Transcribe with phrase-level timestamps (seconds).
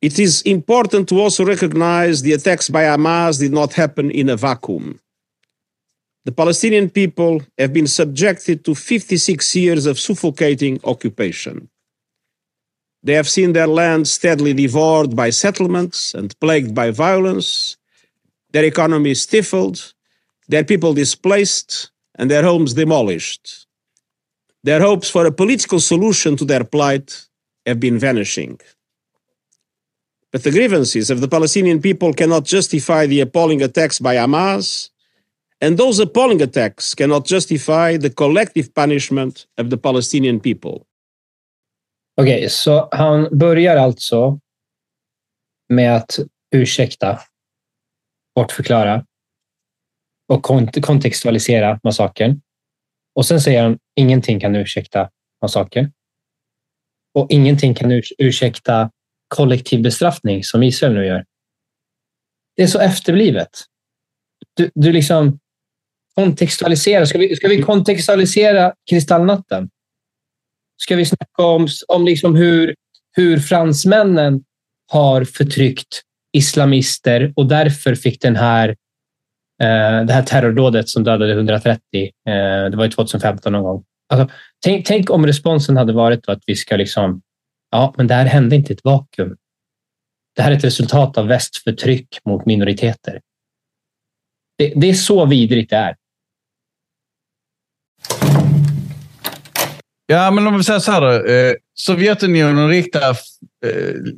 [0.00, 4.36] It is important to also recognize the attacks by Hamas did not happen in a
[4.36, 5.00] vacuum.
[6.24, 11.68] The Palestinian people have been subjected to 56 years of suffocating occupation.
[13.02, 17.76] They have seen their land steadily devoured by settlements and plagued by violence,
[18.50, 19.94] their economy stifled,
[20.48, 23.66] their people displaced, and their homes demolished.
[24.62, 27.26] Their hopes for a political solution to their plight
[27.66, 28.60] have been vanishing.
[30.32, 34.90] But the grievances of the Palestinian people cannot justify the appalling attacks by Hamas,
[35.60, 40.84] and those appalling attacks cannot justify the collective punishment of the Palestinian people.
[42.20, 44.40] Okej, okay, så han börjar alltså
[45.68, 46.18] med att
[46.54, 47.20] ursäkta,
[48.34, 49.06] bortförklara
[50.28, 52.40] och kont kontextualisera massakern.
[53.14, 55.10] Och sen säger han ingenting kan ursäkta
[55.42, 55.92] massakern.
[57.14, 58.90] Och ingenting kan urs ursäkta
[59.28, 61.24] kollektiv bestraffning som Israel nu gör.
[62.56, 63.50] Det är så efterblivet.
[64.56, 65.38] Du, du liksom
[66.14, 67.04] kontextualiserar.
[67.04, 69.70] Ska vi, ska vi kontextualisera kristallnatten?
[70.82, 72.74] Ska vi snacka om, om liksom hur,
[73.16, 74.44] hur fransmännen
[74.92, 78.68] har förtryckt islamister och därför fick den här,
[79.62, 83.84] eh, det här terrordådet som dödade 130, eh, det var ju 2015 någon gång.
[84.08, 87.22] Alltså, tänk, tänk om responsen hade varit att vi ska liksom
[87.70, 89.36] Ja, men det här hände inte i ett vakuum.
[90.36, 93.20] Det här är ett resultat av västförtryck mot minoriteter.
[94.58, 95.96] Det, det är så vidrigt det är.
[100.06, 101.26] Ja, men om vi säger så här då.
[101.26, 103.16] Eh, Sovjetunionen riktar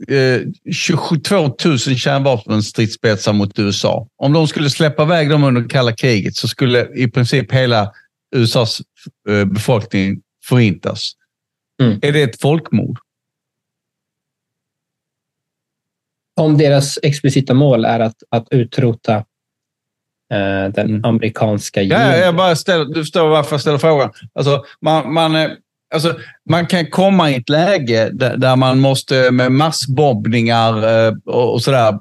[0.09, 0.41] eh,
[0.73, 4.07] 22 000 kärnvapenstridsspetsar mot USA.
[4.17, 7.93] Om de skulle släppa iväg dem under kalla kriget så skulle i princip hela
[8.37, 8.83] USAs
[9.29, 11.13] eh, befolkning förintas.
[11.83, 11.99] Mm.
[12.03, 12.99] Är det ett folkmord?
[16.41, 19.15] Om deras explicita mål är att, att utrota
[20.33, 21.05] eh, den mm.
[21.05, 24.11] amerikanska Ja, jag bara ställer, du förstår varför jag ställer frågan.
[24.35, 25.51] Alltså, man, man, eh,
[25.95, 26.15] alltså,
[26.51, 31.63] man kan komma i ett läge där, där man måste med massbombningar eh, och, och
[31.63, 31.99] sådär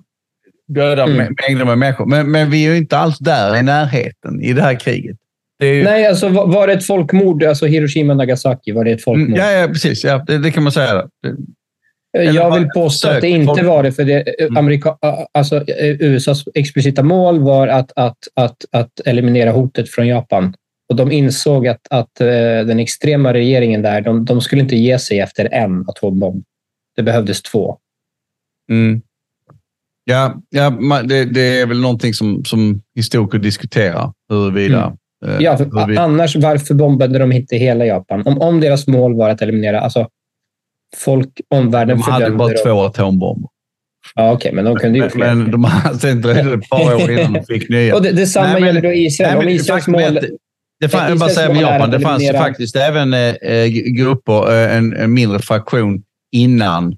[0.67, 1.35] döda mm.
[1.47, 2.05] mängder med människor.
[2.05, 5.17] Men, men vi är ju inte alls där i närheten i det här kriget.
[5.59, 5.83] Det ju...
[5.83, 7.43] Nej, alltså var det ett folkmord?
[7.43, 9.27] Alltså Hiroshima och Nagasaki, var det ett folkmord?
[9.27, 10.03] Mm, ja, ja, precis.
[10.03, 11.07] Ja, det, det kan man säga.
[12.11, 14.57] Jag vill påstå att det inte var det, för det, eh, mm.
[14.57, 14.97] Amerika,
[15.31, 20.53] alltså, eh, USAs explicita mål var att, att, att, att eliminera hotet från Japan.
[20.89, 22.27] Och De insåg att, att eh,
[22.65, 26.43] den extrema regeringen där, de, de skulle inte ge sig efter en atombomb.
[26.95, 27.77] Det behövdes två.
[28.69, 29.01] Mm.
[30.03, 30.69] Ja, ja
[31.03, 34.97] det, det, är väl någonting som, som historiker diskuterar, huruvida...
[35.25, 35.41] Mm.
[35.43, 36.01] Ja, för huruvida...
[36.01, 38.27] annars varför bombade de inte hela Japan?
[38.27, 39.79] Om, om deras mål var att eliminera...
[39.79, 40.07] Alltså,
[40.97, 43.49] folk, omvärlden De hade bara två atombomber.
[44.15, 45.35] Ja, okej, okay, men de kunde ju fler.
[45.35, 47.95] Men de hade dröjde ett par år innan de fick nya.
[47.95, 49.37] Och det, detsamma gäller då Israel.
[49.37, 50.13] Nej, Om Israels mål...
[50.13, 50.29] Det,
[50.79, 54.93] det fann, jag bara säga med Japan, det fanns faktiskt även eh, grupper, eh, en,
[54.93, 56.97] en, mindre fraktion innan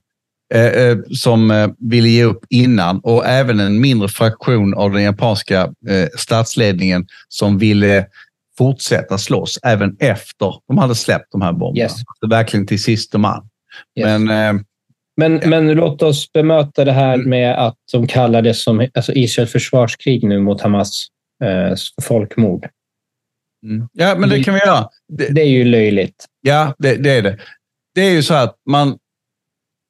[0.54, 5.04] eh, eh, som eh, ville ge upp innan och även en mindre fraktion av den
[5.04, 8.06] japanska eh, statsledningen som ville
[8.58, 11.84] fortsätta slåss även efter de hade släppt de här bomberna.
[11.84, 11.92] Yes.
[11.92, 13.48] Alltså, verkligen till sista man.
[14.00, 14.06] Yes.
[14.06, 14.62] Men, eh,
[15.18, 15.48] men, ja.
[15.48, 17.30] men låt oss bemöta det här mm.
[17.30, 21.08] med att de kallar det som alltså Israels försvarskrig nu mot Hamas
[21.44, 22.68] eh, folkmord.
[23.66, 23.88] Mm.
[23.94, 24.90] Ja, men det kan vi göra.
[25.08, 26.26] Det, det är ju löjligt.
[26.42, 27.40] Ja, det, det, är det.
[27.96, 28.98] Det är ju så att man...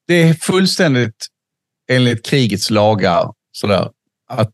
[0.08, 1.28] Det är fullständigt
[1.92, 3.90] enligt krigets lagar sådär,
[4.30, 4.54] att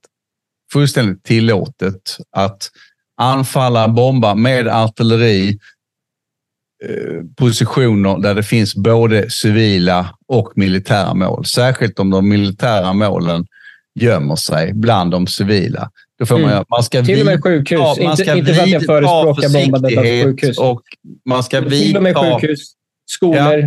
[0.71, 2.69] fullständigt tillåtet att
[3.21, 5.59] anfalla, bomba med artilleri
[7.35, 11.45] positioner där det finns både civila och militära mål.
[11.45, 13.45] Särskilt om de militära målen
[13.99, 15.91] gömmer sig bland de civila.
[16.19, 16.65] Då får man, mm.
[16.69, 17.79] man ska Till och med sjukhus.
[17.79, 20.57] Ja, man ska inte, inte för att jag förespråkar bombandet av sjukhus.
[20.57, 20.81] Och
[21.25, 22.59] man ska vidta, Till och med sjukhus,
[23.05, 23.38] skolor.
[23.38, 23.57] Ja.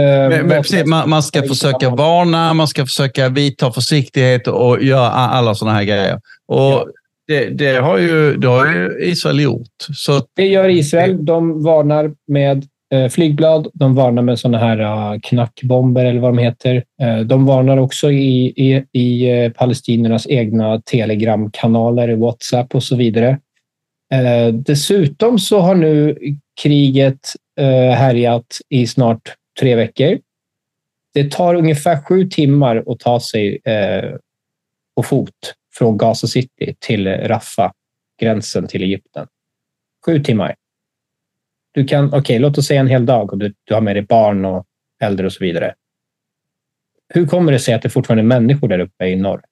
[0.00, 4.82] Eh, men, men precis, man, man, ska försöka varna, man ska försöka vidta försiktighet och
[4.82, 6.20] göra alla sådana här grejer.
[6.48, 6.88] Och.
[7.28, 9.86] Det, det, har ju, det har ju Israel gjort.
[9.94, 11.24] Så det gör Israel.
[11.24, 13.68] De varnar med eh, flygblad.
[13.74, 16.84] De varnar med sådana här eh, knackbomber eller vad de heter.
[17.02, 23.38] Eh, de varnar också i, i, i palestinernas egna telegramkanaler, WhatsApp och så vidare.
[24.52, 26.18] dessutom så har nu
[26.62, 27.32] kriget
[27.96, 30.18] härjat i snart tre veckor.
[31.14, 33.60] Det tar ungefär sju timmar att ta sig
[34.96, 37.72] på fot från Gaza City till Rafah,
[38.20, 39.26] gränsen till Egypten.
[40.06, 40.54] Sju timmar.
[41.72, 43.96] Du kan, okej, okay, låt oss säga en hel dag och du, du har med
[43.96, 44.66] dig barn och
[45.02, 45.74] äldre och så vidare.
[47.14, 49.44] hur kommer det sig att det fortfarande är människor där uppe i norr?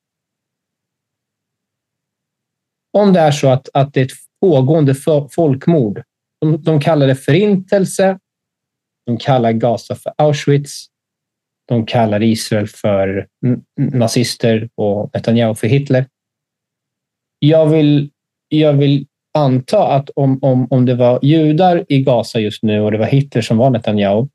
[2.93, 4.95] Om det är så att, att det är ett pågående
[5.31, 6.03] folkmord.
[6.41, 8.19] De, de kallar det förintelse.
[9.07, 10.87] De kallar Gaza för Auschwitz.
[11.69, 13.29] De kallar Israel för
[13.77, 16.07] nazister och Netanyahu för Hitler.
[17.39, 18.11] Jag vill,
[18.49, 22.93] jag vill anta att om, om, om det var judar i Gaza just nu och
[22.93, 24.29] det var Hitler som var Netanyahu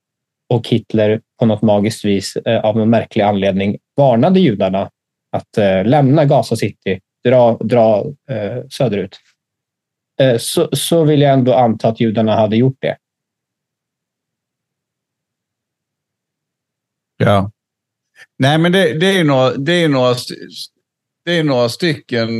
[0.49, 4.89] och Hitler på något magiskt vis eh, av någon märklig anledning varnade judarna
[5.31, 9.15] att eh, lämna Gaza City, dra, dra eh, söderut,
[10.39, 12.97] så, så vill jag ändå anta att judarna hade gjort det.
[17.17, 17.51] Ja.
[18.37, 20.15] Nej, men det, det är några, det är några,
[21.25, 22.39] det är några stycken,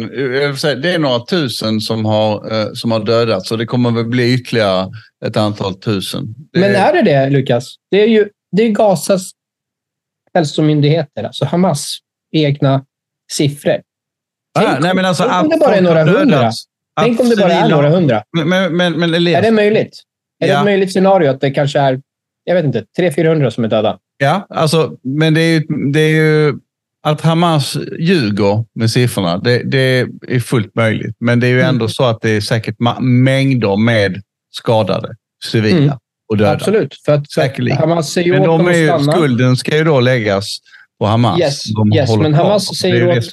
[0.82, 4.34] det är några tusen som har, eh, som har dödats och det kommer väl bli
[4.34, 4.88] ytterligare
[5.26, 6.36] ett antal tusen.
[6.54, 7.76] Det men är det det, Lukas?
[7.92, 9.32] Det är ju det är Gazas
[10.34, 11.98] hälsomyndigheter, alltså Hamas
[12.32, 12.86] egna
[13.32, 13.82] siffror.
[14.60, 16.52] Ah, nej, men alltså, tänk om det bara är några hundra.
[17.02, 18.24] Tänk om det bara är några hundra.
[18.38, 20.00] Men, men, men, är det möjligt?
[20.40, 20.54] Är ja.
[20.54, 22.02] det ett möjligt scenario att det kanske är
[22.44, 24.00] jag vet inte, 300-400 som är döda?
[24.18, 25.60] Ja, alltså, men det är, ju,
[25.92, 26.54] det är ju
[27.04, 29.38] att Hamas ljuger med siffrorna.
[29.38, 31.90] Det, det, är fullt möjligt, men det är ju ändå mm.
[31.90, 34.22] så att det är säkert mängder med
[34.52, 35.16] skadade
[35.46, 35.98] civila mm.
[36.30, 36.52] och döda.
[36.52, 40.58] Absolut, för att, för Hamas säger men de är ju, skulden ska ju då läggas
[41.00, 41.40] på Hamas.
[41.40, 41.64] Yes,
[41.96, 43.24] yes men Hamas säger åt,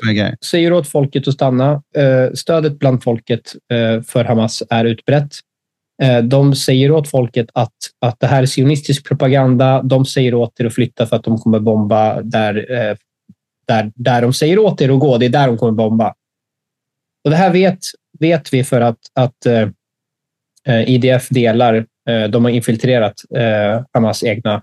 [0.45, 1.73] säger åt folket att stanna.
[1.73, 5.33] Eh, stödet bland folket eh, för Hamas är utbrett.
[6.03, 9.83] Eh, de säger åt folket att, att det här är sionistisk propaganda.
[9.83, 12.55] De säger åt er att flytta för att de kommer bomba där,
[13.69, 15.19] där, där de säger åt er att gå.
[15.19, 16.15] Det är där de kommer bomba.
[17.25, 17.79] Och det här vet,
[18.19, 19.47] vet vi för att, att
[20.67, 24.63] eh, IDF delar, eh, de har infiltrerat eh, Hamas egna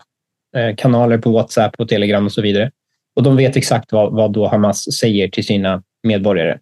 [0.78, 2.72] kanaler på WhatsApp och Telegram och så vidare.
[3.16, 6.60] Och de vet exakt vad, vad då Hamas säger till sina medborgare.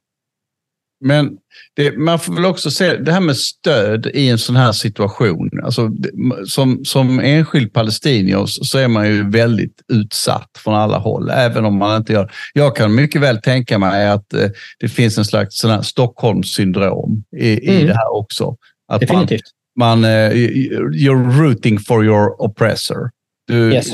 [1.04, 1.38] Men
[1.76, 5.50] det, man får väl också se det här med stöd i en sån här situation.
[5.64, 5.92] Alltså,
[6.48, 11.78] som, som enskild palestinier så är man ju väldigt utsatt från alla håll, även om
[11.78, 12.32] man inte gör...
[12.54, 17.24] Jag kan mycket väl tänka mig att eh, det finns en slags sån här Stockholmssyndrom
[17.38, 17.82] i, mm.
[17.82, 18.56] i det här också.
[18.88, 19.42] Att Definitivt.
[19.80, 20.32] Man, man, uh,
[20.92, 23.10] you're rooting for your oppressor.
[23.48, 23.94] Du, yes.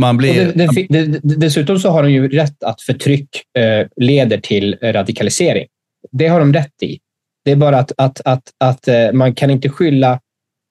[0.00, 0.52] Man blir...
[0.54, 3.28] Det, det, dessutom så har de ju rätt att förtryck
[3.58, 5.66] eh, leder till radikalisering.
[6.10, 6.98] Det har de rätt i.
[7.44, 10.12] Det är bara att, att, att, att eh, man kan inte skylla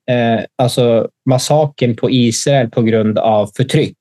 [0.10, 3.98] eh, alltså massaken på Israel på grund av förtryck.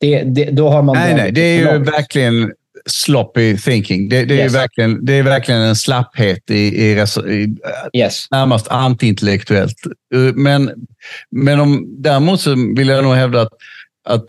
[0.00, 2.52] Det, det, då har man nej, nej, det är ju verkligen
[2.86, 4.08] sloppy thinking.
[4.08, 4.54] Det, det yes.
[4.54, 7.56] är, verkligen, det är verkligen en slapphet i, i, i
[7.92, 8.26] yes.
[8.30, 9.76] närmast antiintellektuellt.
[10.14, 10.70] Eh, men,
[11.30, 13.52] men om, däremot så vill jag nog hävda att,
[14.04, 14.24] att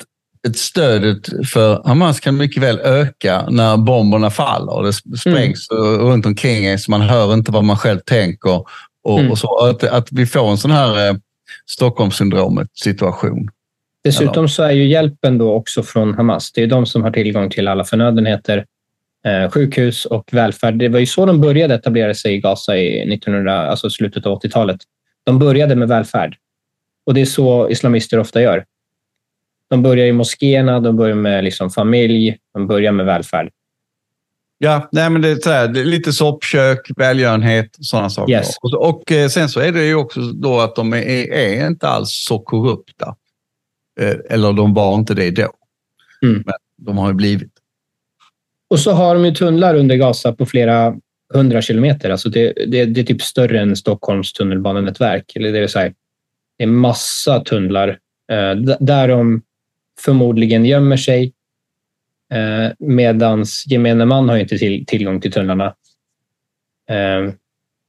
[0.51, 5.84] stödet för Hamas kan mycket väl öka när bomberna faller och det sprängs mm.
[5.84, 8.66] runt omkring en så man hör inte vad man själv tänker.
[9.04, 9.31] Och, mm.
[9.31, 11.16] och så, att, att vi får en sån här eh,
[11.66, 13.50] Stockholmssyndromet situation.
[14.04, 16.51] Dessutom så är ju hjälpen då också från Hamas.
[16.51, 18.66] Det är de som har tillgång till alla förnödenheter,
[19.25, 20.78] eh, sjukhus och välfärd.
[20.78, 24.42] Det var ju så de började etablera sig i Gaza i 1900, alltså slutet av
[24.42, 24.78] 80-talet.
[25.24, 26.36] De började med välfärd.
[27.06, 28.66] Och det är så islamister ofta gör.
[29.73, 33.49] De börjar i moskéerna, de börjar med liksom familj, de börjar med välfärd.
[34.57, 38.33] Ja, nej, men det är, här, det är lite soppkök, välgörenhet, sådana saker.
[38.33, 38.57] Yes.
[38.61, 41.87] Och, och, eh, sen så är det ju också då att de är, är inte
[41.87, 43.15] alls så korrupta.
[43.99, 45.51] Eh, eller de var inte det då.
[46.21, 46.44] Mm.
[46.45, 47.53] Men de har ju blivit.
[48.68, 50.95] Och så har de ju tunnlar under Gaza på flera
[51.33, 52.09] hundra kilometer.
[52.09, 55.35] Alltså det, det, det är typ större än Stockholms tunnelbanenätverk.
[55.35, 55.94] Eller det, är så här,
[56.57, 57.89] det är massa tunnlar
[58.31, 59.42] eh, där de
[60.00, 61.33] förmodligen gömmer sig.
[62.33, 65.76] Eh, medans gemene man har inte till, tillgång till tunnlarna.
[66.90, 67.33] Eh,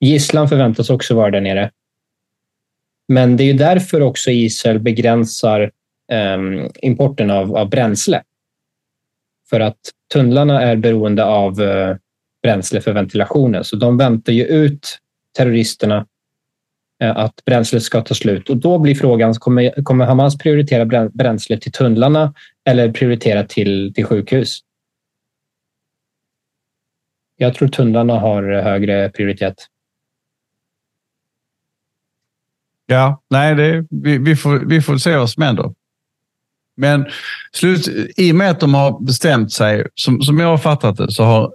[0.00, 1.70] gisslan förväntas också vara där nere.
[3.08, 5.70] Men det är därför också Israel begränsar
[6.12, 6.38] eh,
[6.82, 8.22] importen av, av bränsle.
[9.50, 9.78] För att
[10.12, 11.96] tunnlarna är beroende av eh,
[12.42, 13.64] bränsle för ventilationen.
[13.64, 14.98] Så de väntar ju ut
[15.36, 16.06] terroristerna
[17.02, 18.50] Eh, att bränslet ska ta slut.
[18.50, 22.34] Och då blir frågan, kommer, kommer Hamas prioritera bränsle till tunnlarna
[22.64, 24.60] eller prioritera till, till sjukhus?
[27.36, 29.54] Jag tror tunnlarna har högre prioritet.
[32.86, 35.74] Ja, nej, det, vi, vi, får, vi får se vad som händer.
[36.76, 37.06] Men
[37.52, 41.12] slut, i och med att de har bestämt sig, som, som jag har fattat det,
[41.12, 41.54] så har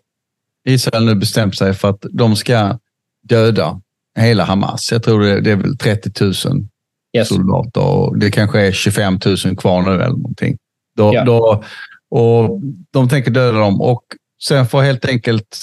[0.63, 2.79] Israel nu bestämt sig för att de ska
[3.21, 3.81] döda
[4.19, 4.91] hela Hamas.
[4.91, 6.33] Jag tror det, det är väl 30 000
[7.17, 7.27] yes.
[7.27, 10.57] soldater och det kanske är 25 000 kvar nu eller någonting.
[10.95, 11.23] Då, ja.
[11.23, 11.63] då,
[12.09, 12.61] Och
[12.91, 14.03] de tänker döda dem och
[14.43, 15.57] sen får helt enkelt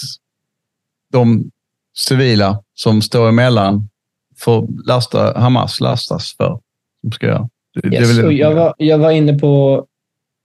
[1.13, 1.51] de
[1.97, 3.89] civila som står emellan
[4.39, 6.61] får lasta, Hamas lastas för.
[7.01, 7.49] Som ska göra.
[7.83, 9.85] Det, yes, det jag, var, jag var inne på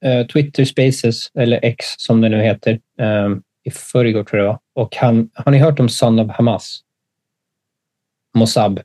[0.05, 4.59] uh, Twitter Spaces, eller X som det nu heter, um, i förrgår tror jag.
[4.75, 6.81] Och han, har ni hört om Son of Hamas?
[8.33, 8.79] Mossab.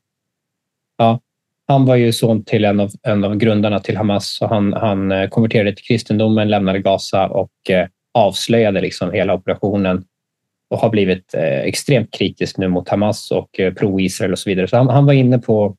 [0.97, 1.21] Ja,
[1.67, 4.38] han var ju son till en av, en av grundarna till Hamas.
[4.41, 10.05] och han, han eh, konverterade till kristendomen, lämnade Gaza och eh, avslöjade liksom hela operationen
[10.69, 14.69] och har blivit eh, extremt kritisk nu mot Hamas och eh, pro-Israel och så vidare.
[14.69, 15.76] Så han, han, var inne på,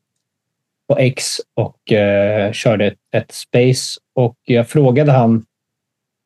[0.89, 5.45] på X och eh, körde ett, ett, space och jag frågade han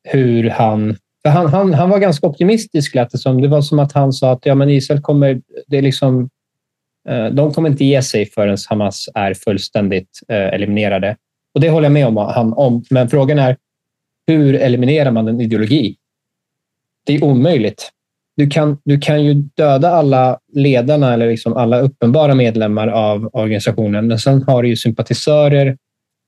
[0.04, 0.96] hur han...
[1.22, 3.42] För han, han, han var ganska optimistisk lät det som.
[3.42, 5.40] Det var som att han sa att ja, men Israel kommer...
[5.66, 6.30] Det är liksom
[7.08, 11.16] Eh, de kommer inte ge sig förrän Hamas är fullständigt eh, eliminerade.
[11.54, 12.84] Och Det håller jag med om, han om.
[12.90, 13.56] Men frågan är
[14.26, 15.96] hur eliminerar man en ideologi?
[17.06, 17.90] Det är omöjligt.
[18.36, 24.06] Du kan, du kan ju döda alla ledarna eller liksom alla uppenbara medlemmar av organisationen,
[24.06, 25.76] men sen har du ju sympatisörer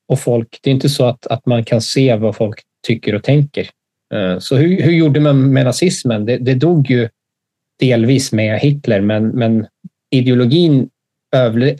[0.08, 0.58] och folk.
[0.62, 3.68] Det är inte så att, att man kan se vad folk tycker och tänker.
[4.14, 6.26] Eh, så hur, hur gjorde man med nazismen?
[6.26, 7.08] Det, det dog ju
[7.80, 9.66] delvis med Hitler, men, men
[10.14, 10.88] ideologin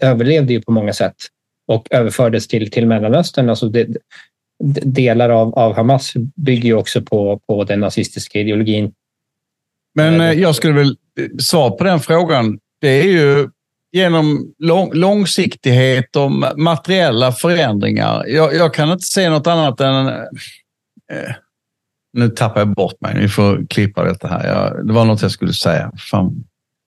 [0.01, 1.17] överlevde ju på många sätt
[1.69, 3.51] och överfördes till, till Mellanöstern.
[3.51, 3.89] Alltså det,
[4.83, 8.93] delar av, av Hamas bygger ju också på, på den nazistiska ideologin.
[9.95, 10.97] Men eh, jag skulle väl
[11.39, 12.59] svara på den frågan.
[12.81, 13.49] Det är ju
[13.93, 18.27] genom lång, långsiktighet och materiella förändringar.
[18.27, 20.07] Jag, jag, kan inte se något annat än...
[20.07, 21.35] Eh,
[22.13, 23.15] nu tappar jag bort mig.
[23.15, 24.47] Ni får klippa detta här.
[24.47, 25.93] Jag, det var något jag skulle säga.
[26.11, 26.45] Fan.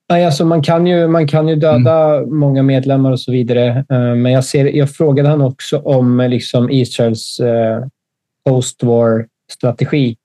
[0.10, 2.40] Nej, alltså man, kan ju, man kan ju döda mm.
[2.40, 3.68] många medlemmar och så vidare.
[3.68, 7.86] Eh, men jag, ser, jag frågade han också om eh, liksom Israels eh,
[8.50, 10.16] post-war-strategi.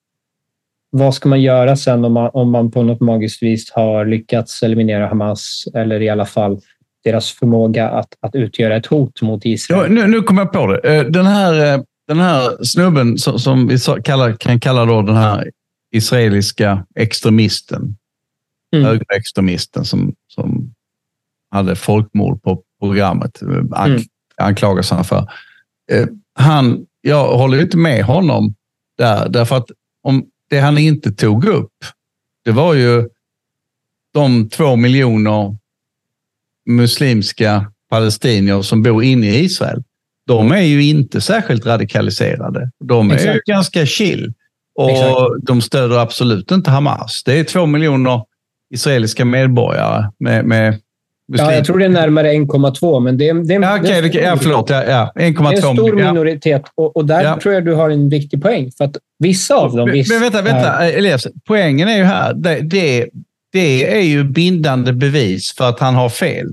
[0.91, 4.63] Vad ska man göra sen om man, om man på något magiskt vis har lyckats
[4.63, 6.61] eliminera Hamas eller i alla fall
[7.05, 9.81] deras förmåga att, att utgöra ett hot mot Israel?
[9.83, 11.11] Ja, nu, nu kommer jag på det.
[11.11, 15.51] Den här, den här snubben som, som vi kallar, kan kalla då den här
[15.93, 17.97] israeliska extremisten
[18.73, 18.85] mm.
[18.85, 20.75] högerextremisten som, som
[21.51, 24.03] hade folkmord på programmet, eh, an, mm.
[24.37, 25.33] anklagas han för.
[25.91, 28.55] Eh, han, jag håller inte med honom
[28.99, 29.71] där, därför att
[30.03, 31.73] om det han inte tog upp,
[32.45, 33.09] det var ju
[34.15, 35.57] de två miljoner
[36.69, 39.83] muslimska palestinier som bor inne i Israel.
[40.27, 42.71] De är ju inte särskilt radikaliserade.
[42.85, 43.47] De är Exakt.
[43.47, 44.33] ganska chill.
[44.75, 45.47] Och Exakt.
[45.47, 47.23] de stöder absolut inte Hamas.
[47.25, 48.25] Det är två miljoner
[48.73, 50.81] israeliska medborgare med, med
[51.27, 54.21] Ja, jag tror det är närmare 1,2, men det är, det är, ja, okay, det
[54.21, 54.71] är, ja, förlåt.
[54.71, 55.51] Ja, ja, 1,2.
[55.51, 58.73] Det är en stor minoritet och, och där tror jag du har en viktig poäng.
[58.79, 59.89] För att vissa av dem...
[59.89, 61.27] Men, men vänta, vänta Elias.
[61.45, 62.35] Poängen är ju här.
[62.35, 63.09] Det, det,
[63.53, 66.47] det är ju bindande bevis för att han har fel.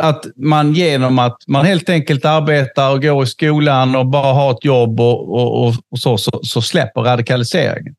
[0.00, 4.50] Att man genom att man helt enkelt arbetar och går i skolan och bara har
[4.50, 7.94] ett jobb och, och, och, och så, så, så släpper radikaliseringen.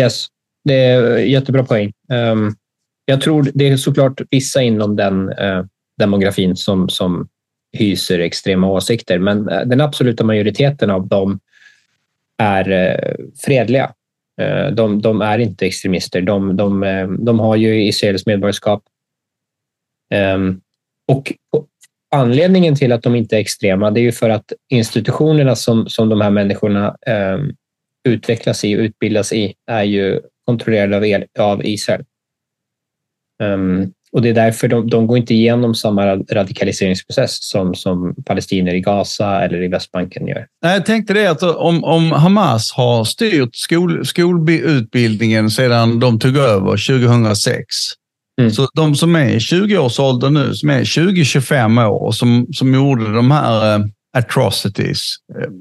[0.00, 0.26] Yes.
[0.64, 1.92] Det är jättebra poäng.
[2.12, 2.50] Ehm,
[3.04, 5.64] jag tror det är såklart vissa inom den eh,
[5.98, 7.28] demografin som, som
[7.72, 11.40] hyser extrema åsikter, men eh, den absoluta majoriteten av dem
[12.38, 13.14] är eh,
[13.44, 13.92] fredliga.
[14.72, 16.20] De, de är inte extremister.
[16.20, 18.82] De, de, de har ju israeliskt medborgarskap.
[20.10, 20.60] Ehm,
[21.08, 21.32] och
[22.10, 26.08] anledningen till att de inte är extrema, det är ju för att institutionerna som, som
[26.08, 27.54] de här människorna ehm,
[28.08, 32.04] utvecklas i och utbildas i är ju kontrollerade av, el, av Israel.
[33.42, 38.74] Um, och det är därför de, de går inte igenom samma radikaliseringsprocess som, som palestinier
[38.74, 40.46] i Gaza eller i Västbanken gör.
[40.60, 47.00] Jag tänkte det att om, om Hamas har styrt skol, skolutbildningen sedan de tog över
[47.00, 47.56] 2006.
[48.40, 48.50] Mm.
[48.50, 53.14] Så de som är i 20-årsåldern nu, som är 20-25 år och som, som gjorde
[53.14, 55.14] de här uh, atrocities,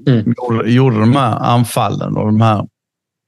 [0.08, 0.34] uh, mm.
[0.66, 2.66] gjorde de här anfallen och de här Eh,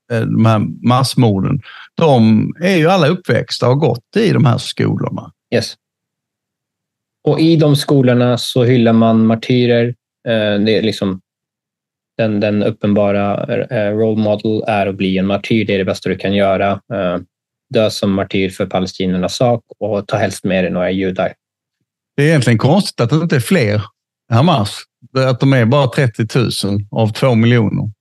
[0.10, 1.62] de här massmorden,
[1.95, 5.31] de är ju alla uppväxta och gått i de här skolorna.
[5.55, 5.75] Yes.
[7.27, 9.88] Och i de skolorna så hyllar man martyrer.
[10.27, 11.22] Eh, det är liksom
[12.17, 15.65] den, den uppenbara eh, role model är att bli en martyr.
[15.65, 16.81] Det är det bästa du kan göra.
[17.74, 21.33] Dö som martyr för palestiniernas sak och ta helst med dig några judar.
[22.15, 23.81] Det är egentligen konstigt att det inte är fler
[24.31, 24.83] Hamas.
[25.17, 26.50] Att de är bara 30 000
[26.91, 27.91] av två miljoner.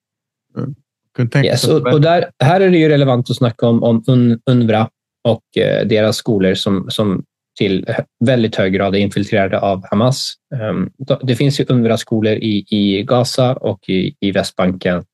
[1.45, 4.05] Yes, och, och där, här är det ju relevant att snacka om, om
[4.47, 4.89] UNRWA
[5.29, 7.25] och eh, deras skolor som, som
[7.59, 7.87] till
[8.25, 10.35] väldigt hög grad är infiltrerade av Hamas.
[10.71, 10.91] Um,
[11.23, 15.05] det finns ju UNRWA-skolor i, i Gaza och i, i Västbanken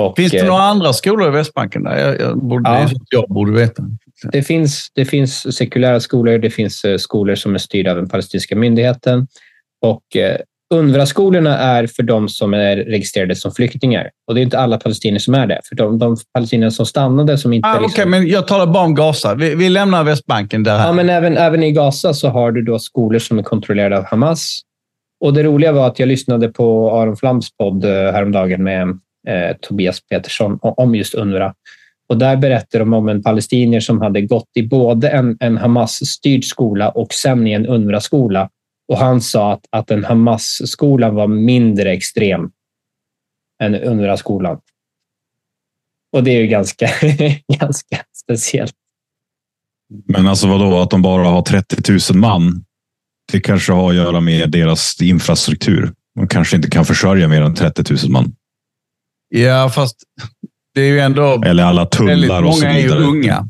[0.00, 1.84] Och, Finns det eh, några andra skolor i Västbanken?
[1.84, 2.88] Jag, jag, borde, Ja.
[3.10, 3.82] jag borde veta.
[4.32, 8.08] det, finns, det finns sekulära skolor, det finns eh, skolor som är styrda av den
[8.08, 9.26] palestinska myndigheten.
[9.82, 10.36] Och eh,
[10.74, 14.10] UNRWA-skolorna är för de som är registrerade som flyktingar.
[14.26, 15.60] Och det är inte alla palestinier som är det.
[15.68, 17.68] För de, de palestinier som stannade som inte...
[17.68, 19.34] Ah, liksom- Okej, men jag talar bara om Gaza.
[19.34, 20.78] Vi, vi lämnar Västbanken där.
[20.86, 24.04] Ja, men även, även i Gaza så har du då skolor som är kontrollerade av
[24.04, 24.60] Hamas.
[25.20, 28.88] Och det roliga var att jag lyssnade på Aron Flams podd eh, häromdagen med
[29.28, 31.54] eh, Tobias Petersson om just UNRWA.
[32.08, 36.44] Och där berättar de om en palestinier som hade gått i både en, en Hamas-styrd
[36.44, 38.48] skola och sen i en UNRWA-skola.
[38.88, 42.50] Och han sa att, att en Hamas-skola var mindre extrem
[43.62, 44.60] än UNRWA-skolan.
[46.12, 46.90] Och det är ju ganska,
[47.60, 48.74] ganska speciellt.
[50.08, 52.64] Men alltså vadå, att de bara har 30 000 man?
[53.32, 55.92] Det kanske har att göra med deras infrastruktur.
[56.14, 58.36] De kanske inte kan försörja mer än 30 000 man.
[59.28, 59.96] Ja, fast
[60.74, 61.42] det är ju ändå...
[61.46, 63.02] Eller alla tullar och så många är ju vidare.
[63.02, 63.48] unga.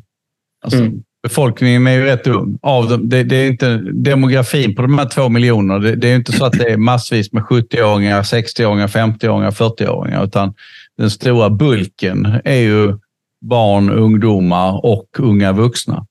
[0.64, 1.02] Alltså, Mm.
[1.24, 2.58] Befolkningen är ju rätt ung.
[2.62, 6.16] Av dem, det, det är inte, demografin på de här två miljonerna, det, det är
[6.16, 10.54] inte så att det är massvis med 70-åringar, 60-åringar, 50-åringar, 40-åringar, utan
[10.98, 12.98] den stora bulken är ju
[13.44, 16.06] barn, ungdomar och unga vuxna.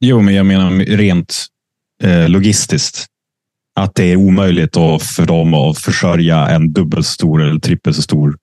[0.00, 1.46] Jo, men jag menar rent
[2.02, 3.06] eh, logistiskt.
[3.80, 4.74] Att det är omöjligt
[5.16, 8.36] för dem att försörja en dubbelt så stor eller trippelt så stor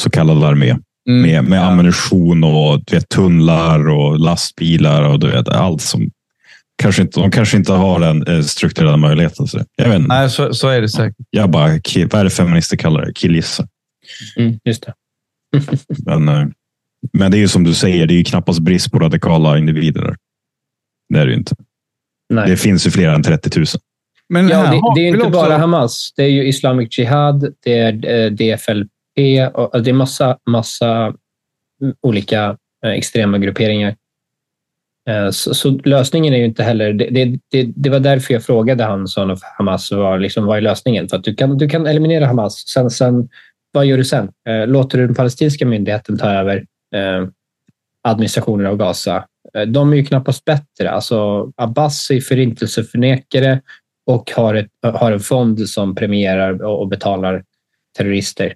[0.00, 0.76] så kallad armé.
[1.08, 1.22] Mm.
[1.22, 1.62] Med, med Ja.
[1.64, 6.10] ammunition och du vet, tunnlar och lastbilar och du vet, allt som
[6.82, 9.46] kanske inte, de kanske inte har den eh, strukturella möjligheten.
[9.46, 10.08] Så jag vet inte.
[10.08, 11.16] Nej, så, så är det säkert.
[11.30, 11.66] Jag bara,
[12.10, 13.12] vad är det feminister kallar det?
[13.12, 13.66] Killgissa.
[14.36, 14.94] Mm, just det.
[16.06, 16.46] Men, eh,
[17.12, 20.16] men det är ju som du säger, det är ju knappast brist på radikala individer.
[21.08, 21.54] Det är det ju inte.
[22.34, 22.50] Nej.
[22.50, 23.66] Det finns ju fler än 30 000.
[24.28, 26.12] Men Ja, det, det är inte också- bara Hamas.
[26.16, 31.14] Det är ju Islamic Jihad, det är eh, DFLP är, det är massa, massa
[31.82, 33.96] mm, olika eh, extrema grupperingar.
[35.08, 36.92] Eh, så, så lösningen är ju inte heller...
[36.92, 40.60] Det, det, det, det var därför jag frågade Hansson och Hamas var, liksom, vad är
[40.60, 41.08] lösningen?
[41.08, 42.68] För att du kan, du kan eliminera Hamas.
[42.68, 43.28] Sen, sen,
[43.72, 44.32] vad gör du sen?
[44.48, 46.66] Eh, låter du den palestinska myndigheten ta över
[48.02, 49.24] administrationen av Gaza?
[49.66, 50.90] De är ju knappast bättre.
[50.90, 53.60] Alltså, Abbas är förintelseförnekare
[54.06, 57.44] och har, ett, har en fond som premierar och betalar
[57.96, 58.54] terrorister.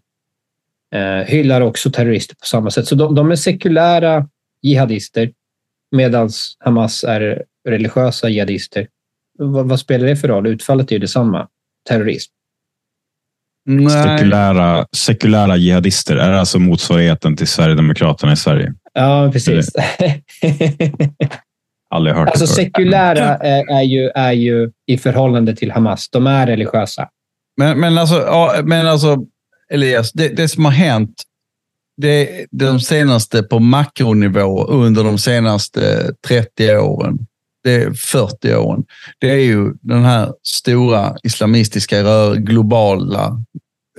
[0.96, 2.86] Eh, hyllar också terrorister på samma sätt.
[2.86, 4.28] Så de, de är sekulära
[4.62, 5.30] jihadister
[5.96, 8.86] medan Hamas är religiösa jihadister.
[9.38, 10.46] Vad, vad spelar det för roll?
[10.46, 11.48] Utfallet är ju detsamma.
[11.88, 12.32] Terrorism.
[13.64, 13.88] Nej.
[13.88, 18.74] Sekulära, sekulära jihadister är alltså motsvarigheten till Sverigedemokraterna i Sverige.
[18.92, 19.70] Ja, precis.
[21.90, 22.66] Aldrig hört alltså det förut.
[22.66, 26.10] sekulära är, är, ju, är ju i förhållande till Hamas.
[26.10, 27.08] De är religiösa.
[27.56, 29.26] Men, men, alltså, ja, men alltså,
[29.72, 31.22] Elias, det, det som har hänt
[31.96, 37.18] det, de senaste på makronivå under de senaste 30 åren,
[37.64, 38.84] det är 40 åren,
[39.18, 43.42] det är ju den här stora islamistiska, rör, globala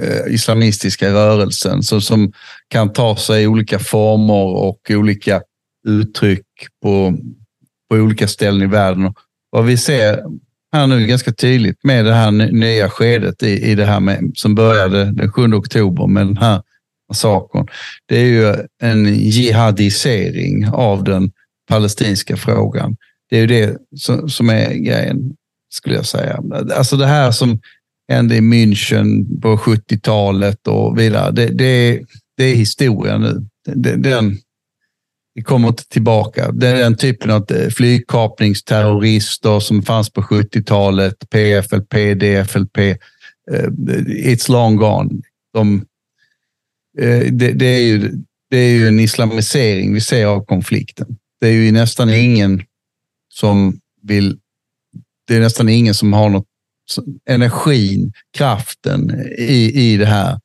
[0.01, 2.33] eh, islamistiska rörelsen som, som
[2.67, 5.41] kan ta sig olika former och olika
[5.87, 6.45] uttryck
[6.83, 7.17] på,
[7.89, 9.05] på olika ställen i världen.
[9.05, 9.15] Och
[9.49, 10.23] vad vi ser
[10.73, 14.55] här nu ganska tydligt med det här nya skedet i, i det här med, som
[14.55, 16.61] började den 7 oktober med den här
[17.09, 17.67] massakern.
[18.05, 21.31] Det är ju en jihadisering av den
[21.69, 22.95] palestinska frågan.
[23.29, 25.35] Det är ju det som, som är grejen,
[25.73, 26.43] skulle jag säga.
[26.75, 27.59] Alltså det här som
[28.11, 32.05] hände i München på 70-talet och vidare, det, det, är,
[32.37, 33.45] det är historia nu.
[33.95, 34.37] Den,
[35.41, 36.51] kommer inte tillbaka.
[36.51, 42.77] Det är den typen av eh, flygkapningsterrorister som fanns på 70-talet, PFLP, DFLP.
[42.77, 42.95] Eh,
[44.07, 45.21] it's long gone.
[45.53, 45.85] De,
[46.99, 48.11] eh, det, det, är ju,
[48.49, 51.17] det är ju en islamisering vi ser av konflikten.
[51.41, 52.63] Det är ju nästan ingen
[53.33, 54.37] som vill...
[55.27, 56.47] Det är nästan ingen som har något...
[57.29, 60.39] Energin, kraften i, i det här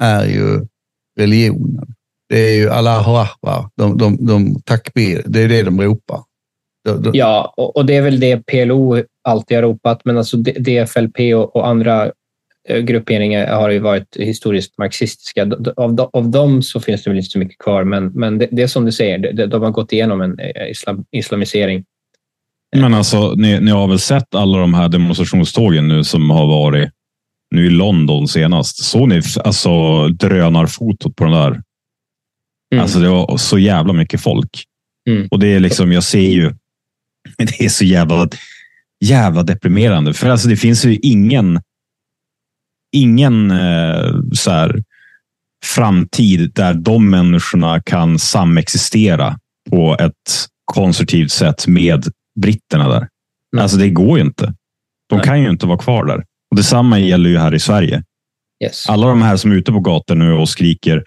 [0.00, 0.66] är ju
[1.18, 1.94] religionen.
[2.34, 6.20] Det är ju Allahu Akbar, de, de, de takbir, det är det de ropar.
[6.84, 10.36] De, de, Ja, och, och det är väl det PLO alltid har ropat, men alltså
[10.36, 12.10] DFLP och, och andra
[12.68, 15.42] eh, grupperingar har ju varit historiskt marxistiska.
[15.76, 18.48] Av, de- av dem så finns det väl inte så mycket kvar, men, men det,
[18.50, 21.84] det är som du säger, de, de har gått igenom en eh, islam, islamisering.
[22.76, 26.90] Men alltså, ni, ni har väl sett alla de här demonstrationstågen nu som har varit
[27.54, 28.84] nu i London senast.
[28.84, 31.62] Såg ni alltså drönarfotot på den där?
[32.74, 32.82] Mm.
[32.82, 34.64] Alltså det var så jävla mycket folk.
[35.10, 35.28] Mm.
[35.30, 36.52] Och det är liksom, jag ser ju,
[37.38, 38.28] det är så jävla,
[39.04, 40.14] jävla deprimerande.
[40.14, 41.60] För alltså det finns ju ingen,
[42.92, 44.82] ingen eh, så här
[45.64, 49.38] framtid där de människorna kan samexistera
[49.70, 52.04] på ett konstruktivt sätt med
[52.40, 53.08] britterna där.
[53.54, 53.62] Mm.
[53.62, 54.54] Alltså det går ju inte.
[55.08, 55.24] De Nej.
[55.24, 56.24] kan ju inte vara kvar där.
[56.50, 58.02] Och Detsamma gäller ju här i Sverige.
[58.64, 58.88] Yes.
[58.88, 61.04] Alla de här som är ute på gator nu och skriker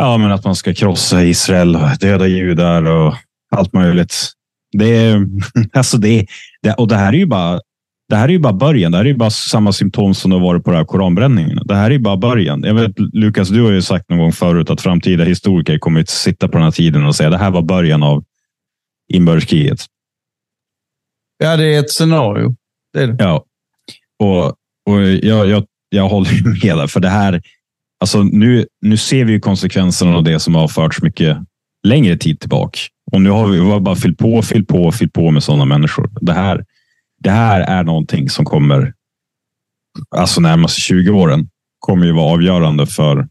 [0.00, 3.14] ja, men att man ska krossa Israel, och döda judar och
[3.50, 4.32] allt möjligt.
[4.72, 5.26] Det är,
[5.72, 6.26] alltså det,
[6.62, 7.60] det, och det här är ju bara
[8.08, 8.92] det här är ju bara början.
[8.92, 11.60] Det här är ju bara samma symptom som det har varit på det här koranbränningen.
[11.64, 12.62] Det här är ju bara början.
[12.62, 16.08] Jag vet, Lukas, du har ju sagt någon gång förut att framtida historiker kommer att
[16.08, 18.24] sitta på den här tiden och säga att det här var början av
[19.12, 19.80] inbördeskriget.
[21.38, 22.54] Ja, det är ett scenario.
[22.92, 23.16] Det är det.
[23.18, 23.44] Ja,
[24.18, 24.46] och,
[24.86, 27.42] och jag, jag, jag håller med där, för det här,
[28.00, 31.36] alltså nu, nu ser vi ju konsekvenserna av det som har förts mycket
[31.86, 32.78] längre tid tillbaka.
[33.12, 36.10] Och nu har vi, bara fyllt på, fyllt på, fyllt på med sådana människor.
[36.20, 36.64] Det här,
[37.18, 38.94] det här är någonting som kommer,
[40.16, 43.28] alltså närmaste 20 åren, kommer ju vara avgörande för,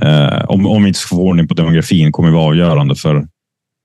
[0.00, 3.28] eh, om, om vi inte ska få ordning på demografin, kommer vara avgörande för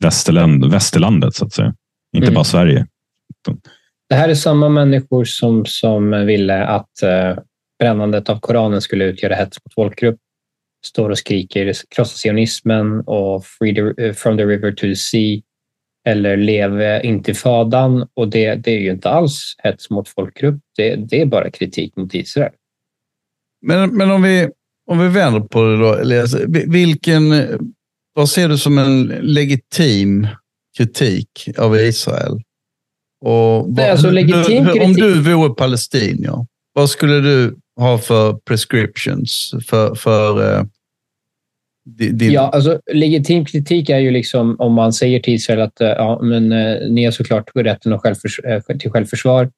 [0.04, 1.74] västerland, västerlandet, så att säga.
[2.16, 2.34] Inte Mm.
[2.34, 2.88] bara Sverige.
[4.10, 7.44] Det här är samma människor som, som ville att eh,
[7.80, 10.20] brännandet av Koranen skulle utgöra hets mot folkgrupp.
[10.86, 15.42] Står och skriker krossa sionismen och free the, eh, from the river to the sea
[16.08, 18.08] eller leve intifadan.
[18.14, 20.60] Och det, det är ju inte alls hets mot folkgrupp.
[20.78, 22.52] Det, det är bara kritik mot Israel.
[23.62, 24.50] Men, men om, vi,
[24.92, 26.34] om vi vänder på det då, Elias.
[26.48, 27.24] Vi- Vilken,
[28.14, 30.28] vad ser du som en legitim
[30.78, 32.42] kritik av Israel?
[33.26, 38.34] Och Nej, alltså legitim du, Om kritik- du vore palestinier, vad skulle du har för
[38.34, 40.64] prescriptions för, för eh,
[41.86, 42.32] din...
[42.32, 46.22] Ja, alltså, legitim kritik är ju liksom om man säger till Israel att eh, ja,
[46.22, 49.52] men, eh, ni har såklart rätten att självförs eh, till självförsvar.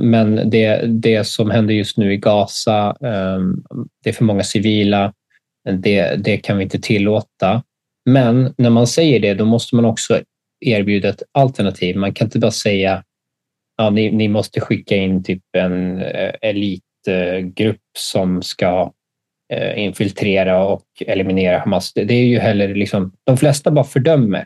[0.00, 3.64] Men det, det som händer just nu i Gaza, ehm,
[4.04, 5.12] det är för många civila.
[5.72, 7.62] Det, det kan vi inte tillåta.
[8.10, 10.20] Men när man säger det, då måste man också
[10.60, 11.96] erbjuda ett alternativ.
[11.96, 13.04] Man kan inte bara säga
[13.76, 16.02] ja, ni, ni måste skicka in typ en
[16.42, 18.92] elit Eh, grupp som ska
[19.52, 21.92] eh, infiltrera och eliminera Hamas.
[21.92, 24.44] Det, det är ju heller liksom, de flesta bara fördömer.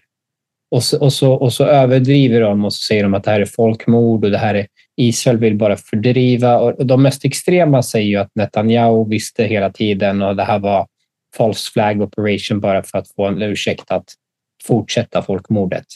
[0.70, 3.40] Och så, och, så, och så överdriver de och så säger de att det här
[3.40, 6.58] är folkmord och det här är Israel vill bara fördriva.
[6.58, 10.86] Och de mest extrema säger ju att Netanyahu visste hela tiden och det här var
[11.36, 14.04] false flag operation bara för att få en ursäkt att
[14.64, 15.86] fortsätta folkmordet.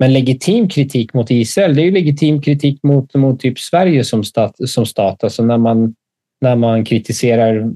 [0.00, 4.24] Men legitim kritik mot Israel, det är ju legitim kritik mot, mot typ Sverige som
[4.24, 4.56] stat.
[4.66, 5.24] Som stat.
[5.24, 5.94] Alltså när, man,
[6.40, 7.72] när man kritiserar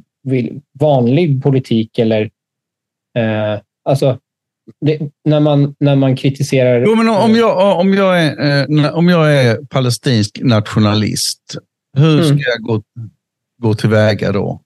[0.81, 2.23] vanlig politik eller
[3.19, 4.19] eh, alltså
[4.81, 6.85] det, när, man, när man kritiserar...
[6.87, 11.57] Jo, men om jag, om jag, är, eh, om jag är palestinsk nationalist,
[11.97, 12.43] hur ska Mm.
[12.47, 12.83] jag gå,
[13.63, 14.61] gå tillväga då?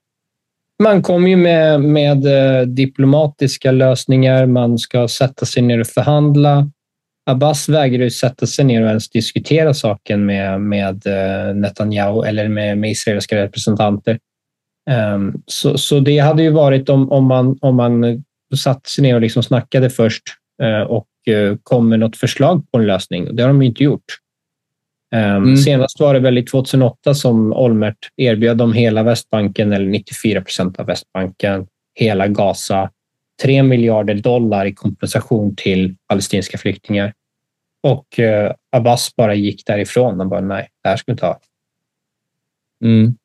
[0.83, 4.45] Man kommer ju med, med eh, diplomatiska lösningar.
[4.45, 6.71] Man ska sätta sig ner och förhandla.
[7.29, 12.47] Abbas vägrar ju sätta sig ner och ens diskutera saken med, med eh, Netanyahu eller
[12.47, 14.19] med, med israeliska representanter.
[14.89, 18.23] Ehm, så, så det hade ju varit om, om man, om man
[18.57, 20.23] satte sig ner och liksom snackade först
[20.63, 23.35] eh, och eh, kom med något förslag på en lösning.
[23.35, 24.05] Det har de inte gjort.
[25.15, 25.57] Ehm, Mm.
[25.57, 30.79] Senast var det väl i 2008 som Olmert erbjöd dem hela Västbanken, eller 94 procent
[30.79, 32.89] av Västbanken, hela Gaza,
[33.41, 37.13] 3 miljarder dollar i kompensation till palestinska flyktingar.
[37.83, 41.39] Och eh, Abbas bara gick därifrån och bara nej, det här ska vi inte ha.
[42.83, 43.15] Mm.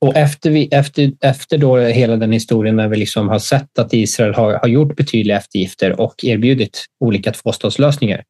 [0.00, 3.94] Och efter, vi, efter, efter då hela den historien när vi liksom har sett att
[3.94, 8.24] Israel har, har gjort betydliga eftergifter och erbjudit olika tvåstatslösningar,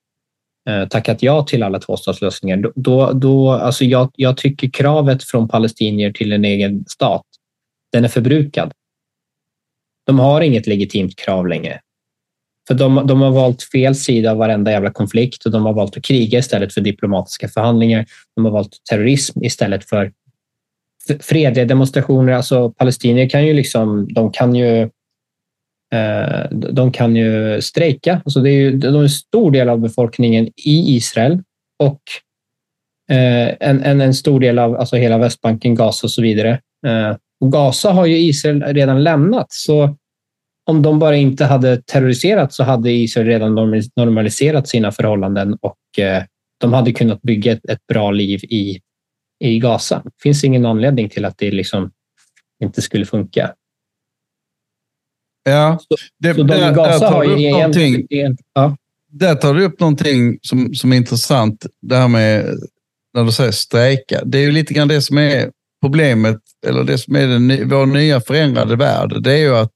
[0.68, 5.48] eh, tackat ja till alla tvåstatslösningar, då, då, då alltså jag, jag tycker kravet från
[5.48, 7.26] palestinier till en egen stat,
[7.92, 8.72] den är förbrukad.
[10.10, 11.80] De har inget legitimt krav längre.
[12.68, 15.96] För de, de har valt fel sida av varenda jävla konflikt och de har valt
[15.96, 18.06] att kriga istället för diplomatiska förhandlingar.
[18.36, 20.12] De har valt terrorism istället för
[21.20, 22.32] fredliga demonstrationer.
[22.32, 24.82] Alltså palestinier kan ju liksom, de kan ju
[25.94, 28.22] eh, de kan ju strejka.
[28.24, 31.42] Alltså det är ju de är en stor del av befolkningen i Israel
[31.78, 32.00] och
[33.10, 36.60] eh, en, en, en stor del av alltså hela Västbanken, Gaza och så vidare.
[36.86, 39.96] Eh, och Gaza har ju Israel redan lämnat, så
[40.66, 45.98] om de bara inte hade terroriserat så hade Israel redan norm- normaliserat sina förhållanden och
[45.98, 46.22] eh,
[46.60, 48.80] de hade kunnat bygga ett, bra liv i,
[49.44, 50.02] i Gaza.
[50.04, 51.90] Det finns ingen anledning till att det liksom
[52.62, 53.54] inte skulle funka.
[55.42, 55.78] Ja,
[56.18, 58.36] det, Så de i Gaza har ju egentligen...
[58.52, 58.76] Ja.
[59.08, 61.66] där tar du upp någonting som, som är intressant.
[61.82, 62.58] Det här med
[63.14, 64.20] när du säger strejka.
[64.24, 65.50] Det är ju lite grann det som är
[65.82, 69.74] problemet, eller det som är den, vår nya förändrade värld, det är ju att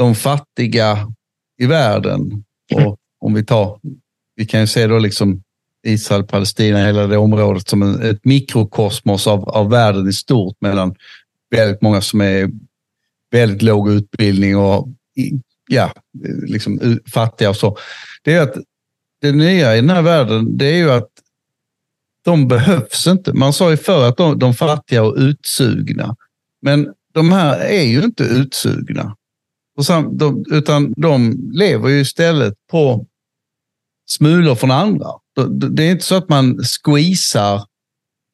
[0.00, 1.12] de fattiga
[1.58, 3.80] i världen, och om vi tar,
[4.36, 5.42] vi kan ju se då liksom
[5.86, 10.94] Israel, Palestina, hela det området som en, ett mikrokosmos av, av världen i stort mellan
[11.50, 12.50] väldigt många som är
[13.30, 14.88] väldigt låg utbildning och
[15.68, 15.92] ja,
[16.46, 17.78] liksom fattiga och så.
[18.22, 18.54] Det är att
[19.20, 21.10] det nya i den här världen, det är ju att
[22.24, 23.32] de behövs inte.
[23.32, 26.16] Man sa ju förr att de, de fattiga och utsugna.
[26.62, 29.16] Men de här är ju inte utsugna.
[30.12, 33.06] De, utan de lever ju istället på
[34.10, 35.08] smulor från andra.
[35.70, 37.64] Det är inte så att man squeezar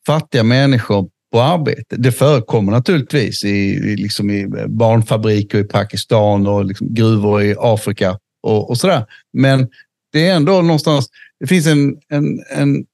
[0.07, 1.97] fattiga människor på arbete.
[1.97, 8.71] Det förekommer naturligtvis i, liksom i barnfabriker i Pakistan och liksom gruvor i Afrika och,
[8.71, 9.07] och sådär.
[9.33, 9.69] Men
[10.13, 11.09] det är ändå någonstans,
[11.41, 12.85] det finns en, en, en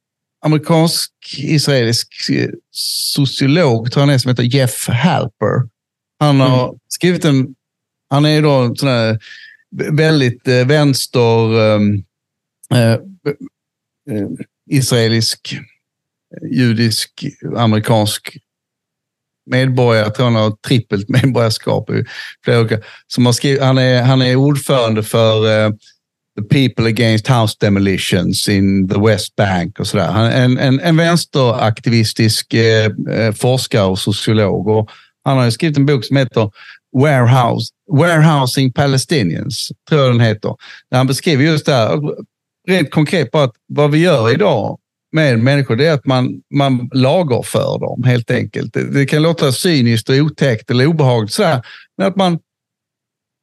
[0.45, 2.09] amerikansk-israelisk
[2.71, 5.69] sociolog, tror jag han är, som heter Jeff Halper.
[6.19, 6.79] Han har mm.
[6.89, 7.55] skrivit en,
[8.13, 9.19] han är ju då en sån här
[9.93, 12.03] väldigt eh, vänster, ehm,
[12.75, 12.93] eh,
[14.11, 14.29] eh,
[14.71, 15.59] israelisk,
[16.51, 17.25] judisk,
[17.57, 18.37] amerikansk
[19.51, 20.05] medborgare.
[20.05, 21.91] Jag tror han har trippelt medborgarskap.
[23.07, 25.73] Som har skrivit, han, är, han är ordförande för uh,
[26.39, 30.09] The People Against House Demolitions in the West Bank och sådär.
[30.09, 34.69] Han är en, en, en vänsteraktivistisk eh, eh forskare och sociolog.
[34.69, 34.91] Och
[35.25, 36.51] han har skrivit en bok som heter
[36.93, 40.57] Warehouse, Warehousing Palestinians, tror jag den heter.
[40.91, 42.01] Där han beskriver just det här,
[42.69, 44.79] rent konkret på att vad vi gör idag
[45.13, 48.73] med människor, det är att man, man lagerför dem helt enkelt.
[48.73, 51.63] Det, det kan låta cyniskt och otäckt eller obehagligt sådär,
[51.99, 52.39] men att man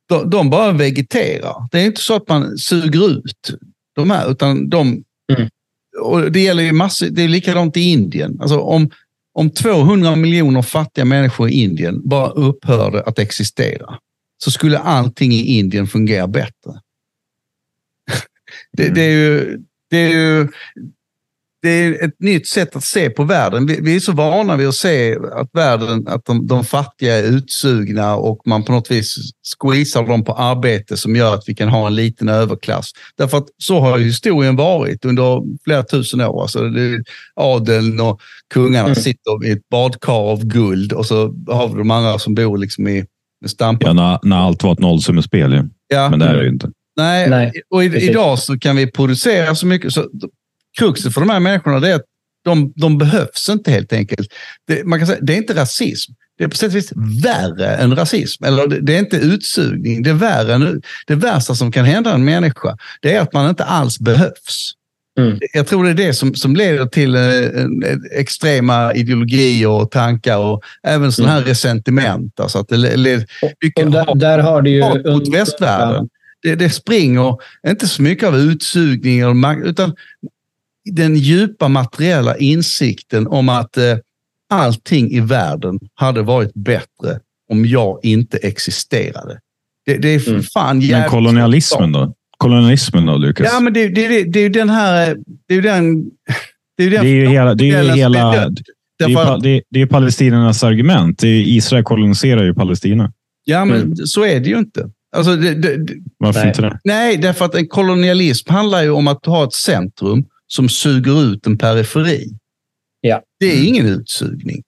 [0.10, 1.68] de, de bara vegeterar.
[1.72, 3.60] Det är inte så att man suger ut
[3.96, 5.04] de här, utan de...
[5.34, 5.50] Mm.
[6.02, 8.38] Och det gäller ju massor, det är likadant i Indien.
[8.42, 8.90] Alltså om,
[9.34, 14.00] om 200 miljoner fattiga människor i Indien bara upphörde att existera,
[14.44, 16.82] så skulle allting i Indien fungera bättre.
[18.78, 20.48] det, det, är ju, det är ju
[21.62, 23.66] det är ett nytt sätt att se på världen.
[23.66, 27.24] Vi, vi är så vana vid att se att världen, att de, de, fattiga är
[27.24, 29.16] utsugna och man på något vis
[29.60, 32.92] squeezar dem på arbete som gör att vi kan ha en liten överklass.
[33.18, 36.42] Därför att så har historien varit under flera tusen år.
[36.42, 37.04] Alltså det,
[37.36, 38.22] adeln och
[38.54, 38.96] kungarna mm.
[38.96, 42.88] sitter i ett badkar av guld och så har vi de andra som bor liksom
[42.88, 43.06] i
[43.42, 43.88] med stampar.
[43.88, 45.54] Ja, när, när allt var ett nollsummespel.
[45.54, 45.64] Ja.
[45.88, 46.10] ja.
[46.10, 46.72] Men det är det ju inte.
[46.98, 49.94] Nej, Nej och i, idag så kan vi producera så mycket.
[49.94, 50.10] Så
[50.80, 52.06] kruxet för de här människorna är att
[52.46, 54.28] de, de behövs inte helt enkelt.
[54.68, 56.12] Det, man kan säga, det är inte rasism.
[56.38, 58.44] Det är på sätt och vis värre än rasism.
[58.44, 60.04] Eller det, det är inte utsugning.
[60.04, 63.50] Det, är värre än, det värsta som kan hända en människa, det är att man
[63.50, 64.74] inte alls behövs.
[65.20, 65.40] Mm.
[65.54, 70.62] Jag tror det är det som, som leder till eh, extrema ideologier och tankar och
[70.84, 71.50] även sådana här mm.
[71.50, 72.40] resentiment.
[72.40, 75.12] Alltså att det leder, och, där, där, har du ju...
[75.12, 76.10] Mot västvärlden.
[76.44, 77.36] Det, det springer
[77.68, 79.22] inte så mycket av utsugning,
[79.66, 79.96] utan
[80.92, 83.98] den djupa materiella insikten om att eh,
[84.50, 87.20] allting i världen hade varit bättre
[87.52, 89.40] om jag inte existerade.
[89.86, 90.44] Det, det är mm.
[90.44, 92.14] fan jävligt Men kolonialismen då?
[92.38, 93.50] Kolonialismen då, Lukas?
[93.54, 95.18] Ja, men det, det, det, det är ju den här...
[95.48, 96.04] Det är ju den...
[96.78, 97.56] Det är, den, det är ju hela...
[97.56, 98.46] Det är ju hela
[99.00, 101.24] det är, det, det är palestiniernas argument.
[101.24, 103.12] Israel koloniserar ju Palestina.
[103.46, 103.96] Ja, men mm.
[103.96, 104.90] så är det ju inte.
[105.16, 106.50] Alltså det, det, Varför nej.
[106.50, 106.80] inte det?
[106.84, 111.48] Nej, därför att en kolonialism handlar ju om att ha ett centrum som suger ut
[111.48, 112.30] en periferi.
[113.02, 113.22] Ja.
[113.40, 114.64] Det är ingen utsugning.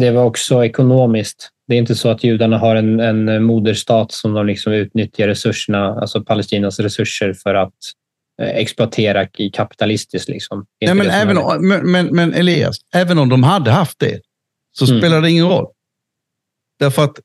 [0.00, 1.50] Det var också ekonomiskt.
[1.68, 6.00] Det är inte så att judarna har en, en moderstat som de liksom utnyttjar resurserna,
[6.00, 7.74] alltså Palestinas resurser för att
[8.42, 10.28] eh, exploatera kapitalistiskt.
[10.28, 10.66] Liksom.
[10.80, 14.20] Nej, men, även om, men, men, men, Elias, även om de hade haft det
[14.72, 15.00] så mm.
[15.00, 15.66] spelar det ingen roll.
[16.78, 17.20] Därför att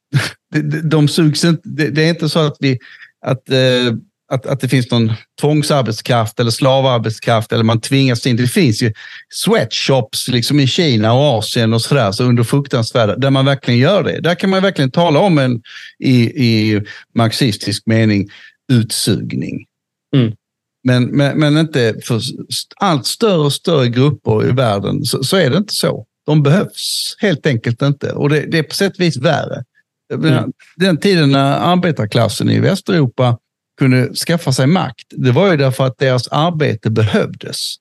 [0.54, 1.68] de, de sugs inte.
[1.68, 2.78] Det, det, är inte så att vi
[3.26, 3.94] att eh,
[4.32, 8.36] att, att det finns någon tvångsarbetskraft eller slavarbetskraft eller man tvingas in.
[8.36, 8.92] Det finns ju
[9.34, 14.02] sweatshops liksom i Kina och Asien och sådär, så under fruktansvärda, där man verkligen gör
[14.02, 14.20] det.
[14.20, 15.62] Där kan man verkligen tala om en,
[15.98, 16.82] i, i
[17.14, 18.28] marxistisk mening,
[18.72, 19.66] utsugning.
[20.16, 20.32] Mm.
[20.84, 22.20] Men, men, men inte för
[22.76, 26.06] allt större och större grupper i världen så, så är det inte så.
[26.26, 29.64] De behövs helt enkelt inte och det, det är på sätt och vis värre.
[30.14, 30.52] Mm.
[30.76, 33.38] Den tiden när arbetarklassen i Västeuropa
[33.82, 37.74] kunde skaffa sig makt, det var ju därför att deras arbete behövdes.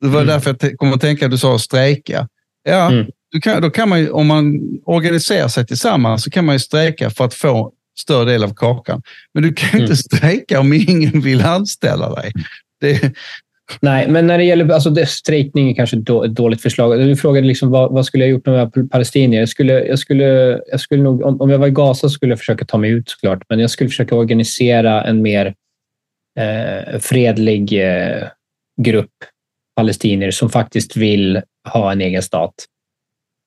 [0.00, 0.26] Det var mm.
[0.26, 2.28] därför jag kom att tänka, du sa strejka.
[2.64, 3.06] Ja, mm.
[3.42, 7.10] kan, då kan man ju, om man organiserar sig tillsammans så kan man ju strejka
[7.10, 9.02] för att få större del av kakan.
[9.34, 9.82] Men du kan mm.
[9.82, 12.32] inte strejka om ingen vill anställa dig.
[12.80, 13.12] Det,
[13.80, 16.98] Nej, men när det gäller alltså, det, strejkning är kanske då, ett dåligt förslag.
[16.98, 19.40] Du frågade liksom, vad, vad skulle jag gjort med palestinier?
[19.40, 20.24] Jag skulle, jag skulle,
[20.70, 23.08] jag skulle nog, om, om jag var i Gaza skulle jag försöka ta mig ut
[23.08, 25.54] såklart, men jag skulle försöka organisera en mer
[26.38, 28.28] eh, fredlig eh,
[28.82, 29.12] grupp
[29.76, 32.54] palestinier som faktiskt vill ha en egen stat.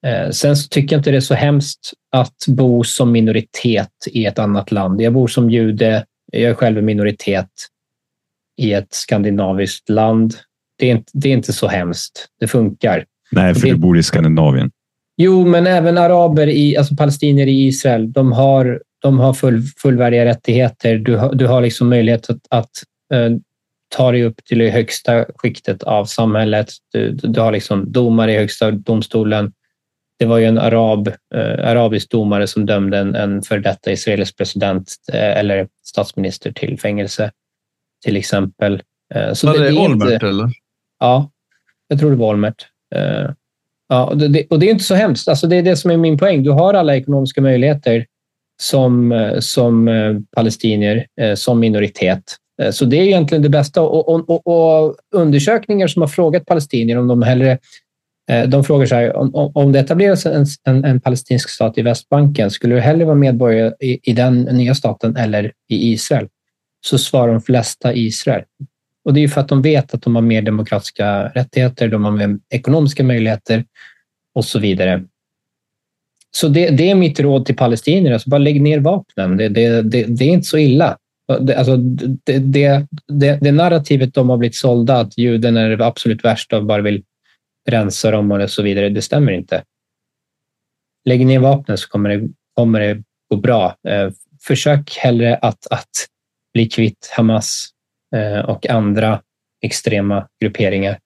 [0.05, 4.25] Eh, sen så tycker jag inte det är så hemskt att bo som minoritet i
[4.25, 5.01] ett annat land.
[5.01, 7.49] Jag bor som jude, jag är själv en minoritet
[8.59, 10.33] i ett skandinaviskt land.
[10.77, 12.27] Det är inte, det är inte så hemskt.
[12.39, 13.05] Det funkar.
[13.31, 14.71] Nej, för det, du bor i Skandinavien.
[15.17, 20.25] Jo, men även araber, i, alltså palestinier i Israel, de har, de har full, fullvärdiga
[20.25, 20.97] rättigheter.
[20.97, 22.69] Du har, du har liksom möjlighet att, att
[23.13, 23.37] uh,
[23.95, 26.69] ta dig upp till det högsta skiktet av samhället.
[26.93, 29.51] Du, du har liksom domare i högsta domstolen.
[30.19, 34.37] Det var ju en arab, uh, arabisk domare som dömde en, en för detta israelisk
[34.37, 37.31] president uh, eller statsminister till fängelse
[38.03, 38.81] till exempel.
[39.15, 40.49] Eh, så var det, det Olmert inte, eller?
[40.99, 41.31] Ja,
[41.87, 42.67] jag tror det var Olmert.
[42.95, 43.31] Eh,
[43.89, 45.27] ja, och det, och det är inte så hemskt.
[45.27, 46.43] Alltså det är det som är min poäng.
[46.43, 48.05] Du har alla ekonomiska möjligheter
[48.61, 49.89] som, eh, som
[50.35, 52.35] palestinier, som minoritet.
[52.71, 53.81] Så det är egentligen det bästa.
[53.81, 57.57] Och, och, och, och undersökningar som har frågat palestinier om de hellre
[58.47, 62.51] de frågar så här, om, om det etableras en, en, en, palestinsk stat i Västbanken,
[62.51, 66.27] skulle du hellre vara medborgare i, i den nya staten eller i Israel?
[66.85, 68.43] Så svarar de flesta Israel.
[69.05, 72.11] Och det är för att de vet att de har mer demokratiska rättigheter, de har
[72.11, 73.65] mer ekonomiska möjligheter
[74.35, 75.03] och så vidare.
[76.31, 78.13] Så det, det är mitt råd till palestinier.
[78.13, 79.37] Alltså bara lägg ner vapnen.
[79.37, 80.97] Det, det, det, det är inte så illa.
[81.39, 82.87] Det, alltså, det, det,
[83.41, 87.03] det, narrativet de har blivit sålda, att juden är det absolut värsta och bara vill
[87.69, 89.63] rensa dem och så vidare, det stämmer inte.
[91.05, 93.75] Lägg ner vapnen så kommer det, kommer det gå bra.
[93.87, 94.09] Eh,
[94.41, 95.89] försök hellre att, att
[96.59, 97.69] bli kvitt Hamas
[98.15, 99.21] eh, och andra
[99.61, 100.99] extrema grupperingar.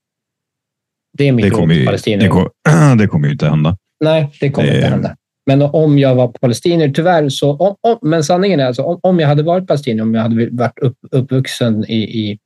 [1.18, 2.20] Det är mitt råd till palestinier.
[2.20, 2.50] Det, kom,
[2.98, 3.78] det kommer ju inte hända.
[4.04, 4.76] Nej, det kommer det...
[4.76, 5.16] inte hända.
[5.46, 7.58] Men om jag var palestinier, tyvärr så...
[7.58, 10.50] Om, om, men sanningen är alltså, om, om jag hade varit palestinier, om jag hade
[10.52, 12.39] varit upp, uppvuxen i, i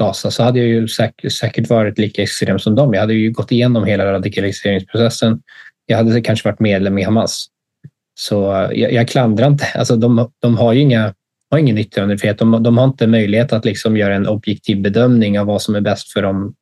[0.00, 2.94] Gaza, så hade jag ju säkert, säkert varit lika extrem som dem.
[2.94, 5.40] Jag hade ju gått igenom hela radikaliseringsprocessen.
[5.86, 7.46] Jag hade kanske varit medlem i Hamas.
[8.20, 9.66] Så eh, jag, jag klandrar inte.
[9.74, 11.14] Alltså de, de har ju inga
[11.50, 12.38] har ingen yttrandefrihet.
[12.38, 15.80] De, de har inte möjlighet att liksom göra en objektiv bedömning av vad som är
[15.80, 16.54] bäst för dem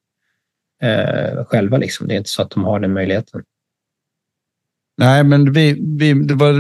[0.83, 1.77] eh, själva.
[1.77, 2.09] Liksom.
[2.09, 3.43] Det är inte så att de har den möjligheten.
[4.99, 6.53] Nej, men vi, vi, det, var,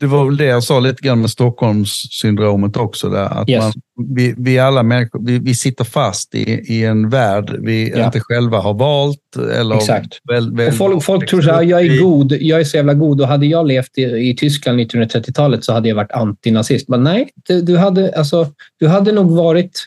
[0.00, 3.08] det var väl det jag sa lite grann med Stockholmssyndromet också.
[3.08, 3.62] Där, att yes.
[3.62, 3.72] man,
[4.16, 8.06] vi, vi alla människor vi, vi sitter fast i, i en värld vi ja.
[8.06, 9.36] inte själva har valt.
[9.58, 10.18] Eller Exakt.
[10.32, 13.20] Väl, väl, och folk, folk tror att jag är god, jag är så jävla god
[13.20, 16.88] och hade jag levt i, i Tyskland 1930-talet så hade jag varit antinazist.
[16.88, 18.46] Men nej, du, du, hade, alltså,
[18.80, 19.86] du hade nog varit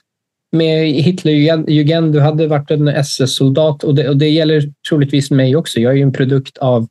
[0.52, 5.80] med Hitlerjugend, du hade varit en SS-soldat och det, och det gäller troligtvis mig också.
[5.80, 6.88] Jag är ju en produkt av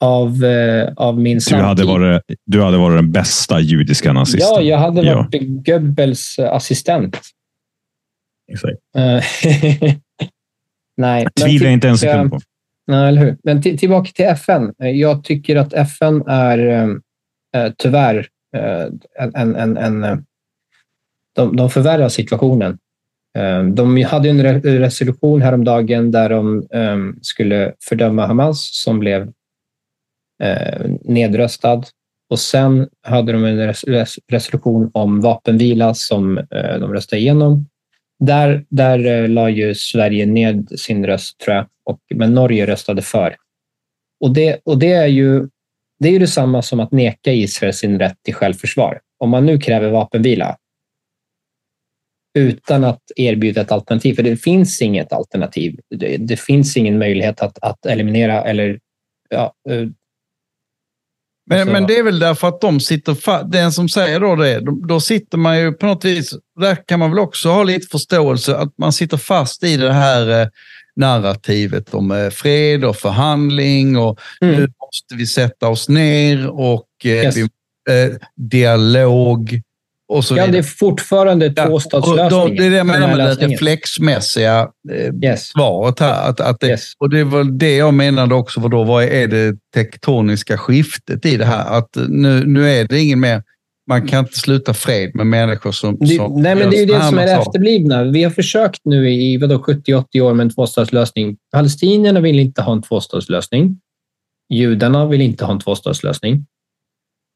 [0.00, 1.62] av, eh, av min samtid.
[1.62, 4.48] Du hade, varit, du hade varit den bästa judiska nazisten.
[4.54, 5.40] Ja, jag hade varit ja.
[5.42, 7.20] Goebbels assistent.
[8.52, 8.78] Exakt.
[8.96, 9.24] Eh,
[10.96, 12.40] nej, Tvivlar inte en sekund på.
[12.86, 13.36] Nej, eller hur?
[13.44, 14.74] Men tillbaka till FN.
[14.78, 16.88] Jag tycker att FN är
[17.56, 18.28] äh, tyvärr
[19.18, 20.24] en, en, en,
[21.36, 22.78] de, de förvärrar situationen.
[23.74, 26.66] De hade en resolution häromdagen där de
[27.22, 29.32] skulle fördöma Hamas som blev
[30.42, 31.82] eh, nedröstad.
[32.30, 37.66] Och sen hade de en res resolution om vapenvila som eh, de röstade igenom.
[38.18, 43.02] Där, där eh, la ju Sverige ned sin röst, tror jag, och, men Norge röstade
[43.02, 43.36] för.
[44.20, 45.48] Och det, och det är ju
[45.98, 49.00] det är ju detsamma som att neka Israel sin rätt till självförsvar.
[49.18, 50.56] Om man nu kräver vapenvila
[52.38, 55.80] utan att erbjuda ett alternativ, för det finns inget alternativ.
[55.90, 58.80] Det, det finns ingen möjlighet att, att eliminera eller
[59.28, 59.88] ja, eh,
[61.50, 63.52] men, men det är väl därför att de sitter fast.
[63.52, 67.10] Den som säger då det, då sitter man ju på något vis, där kan man
[67.10, 70.48] väl också ha lite förståelse att man sitter fast i det här eh,
[70.96, 74.54] narrativet om eh, fred och förhandling och mm.
[74.54, 77.36] nu måste vi sätta oss ner och eh, yes.
[77.36, 79.62] vi, eh, dialog.
[80.30, 82.56] Ja, det är fortfarande tvåstatslösningen.
[82.56, 85.46] det är det jag menar med det reflexmässiga eh, yes.
[85.46, 86.28] svaret här.
[86.28, 86.92] Att, att det, yes.
[86.98, 88.60] Och det var det jag menade också.
[88.60, 91.78] För då, vad är det tektoniska skiftet i det här?
[91.78, 93.42] Att nu, nu är det ingen mer
[93.90, 95.96] man kan inte sluta fred med människor som...
[96.00, 98.04] Det, som nej, men det är ju det som är det efterblivna.
[98.04, 101.36] Vi har försökt nu i 70-80 år med en tvåstatslösning.
[101.52, 103.80] Palestinierna vill inte ha en tvåstatslösning.
[104.52, 106.46] Judarna vill inte ha en tvåstatslösning.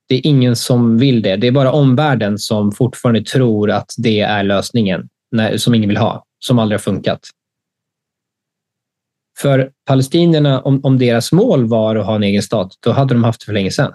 [0.08, 1.36] Det är ingen som vill det.
[1.36, 5.08] Det är bara omvärlden som fortfarande tror att det är lösningen,
[5.56, 7.20] som ingen vill ha, som aldrig har funkat.
[9.38, 13.24] För palestinierna, om, om deras mål var att ha en egen stat, då hade de
[13.24, 13.92] haft det för länge sedan.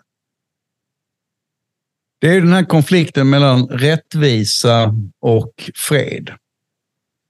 [2.22, 6.32] Det är den här konflikten mellan rättvisa och fred.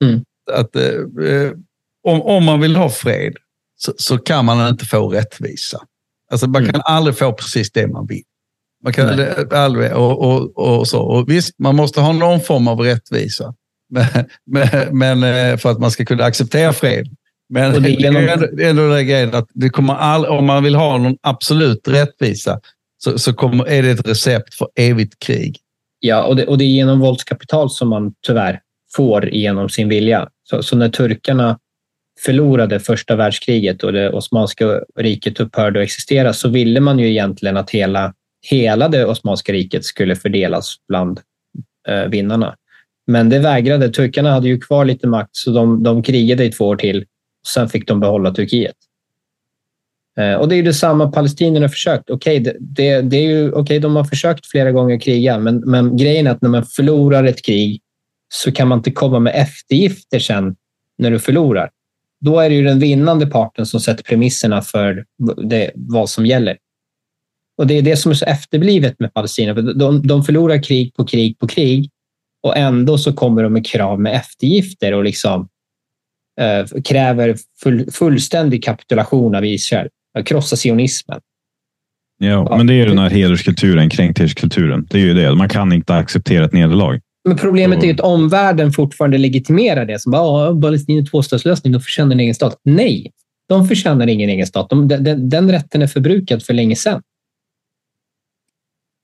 [0.04, 0.24] Mm.
[0.52, 1.52] Att, eh,
[2.04, 3.38] om, om man vill ha fred
[3.76, 5.82] så, så, kan man inte få rättvisa.
[6.32, 6.72] Alltså man Mm.
[6.72, 8.24] kan aldrig få precis det man vill.
[8.84, 9.10] Man kan
[9.52, 11.02] aldrig, och, och, och, så.
[11.02, 13.54] och visst, man måste ha någon form av rättvisa.
[14.46, 17.08] Men, men, eh, för att man ska kunna acceptera fred.
[17.50, 20.76] Men Och det är genom- ändå- den grejen att det kommer all, om man vill
[20.76, 22.60] ha någon absolut rättvisa
[23.04, 25.58] så, så kommer, är det ett recept för evigt krig.
[26.00, 28.60] Ja, och det, och det är genom våldskapital som man tyvärr
[28.96, 30.28] får igenom sin vilja.
[30.50, 31.60] Så, så när turkarna
[32.26, 37.58] förlorade första världskriget och det Osmanska riket upphörde att existera så ville man ju egentligen
[37.58, 41.20] att hela, hela det Osmanska riket skulle fördelas bland
[41.88, 42.56] eh, vinnarna.
[43.08, 43.90] Men det vägrade.
[43.90, 47.06] Turkarna hade ju kvar lite makt så de, de krigade i två år till.
[47.48, 48.76] Sen fick de behålla Turkiet.
[50.20, 52.10] Eh, och det är ju detsamma palestinierna har försökt.
[52.10, 56.28] Okej, det, det, det är ju, de har försökt flera gånger kriga, men, men grejen
[56.28, 57.82] är att när man förlorar ett krig
[58.34, 60.56] så kan man inte komma med eftergifter sen
[60.98, 61.70] när du förlorar.
[62.22, 65.06] Då är det ju den vinnande parten som sätter premisserna för
[65.44, 66.58] det, vad som gäller.
[67.60, 69.54] Och Det är det som är så efterblivet med Palestina.
[69.54, 71.90] De, de förlorar krig på krig på krig
[72.44, 75.48] och ändå så kommer de med krav med eftergifter och liksom
[76.42, 79.88] eh, kräver full, fullständig kapitulation av Israel.
[80.26, 81.20] Krossa sionismen.
[82.18, 84.88] Ja, men det är ju den här hederskulturen, kränkthetskulturen.
[84.90, 85.36] Det är ju det.
[85.36, 87.00] Man kan inte acceptera ett nederlag.
[87.28, 90.02] Men problemet är ju att omvärlden fortfarande legitimerar det.
[90.02, 92.60] Som bara, "Ja, Palestina tvåstatslösning, de förtjänar en egen stat.
[92.64, 93.12] Nej,
[93.50, 94.70] de förtjänar ingen egen stat.
[94.70, 97.02] De, den, den rätten är förbrukad för länge sedan.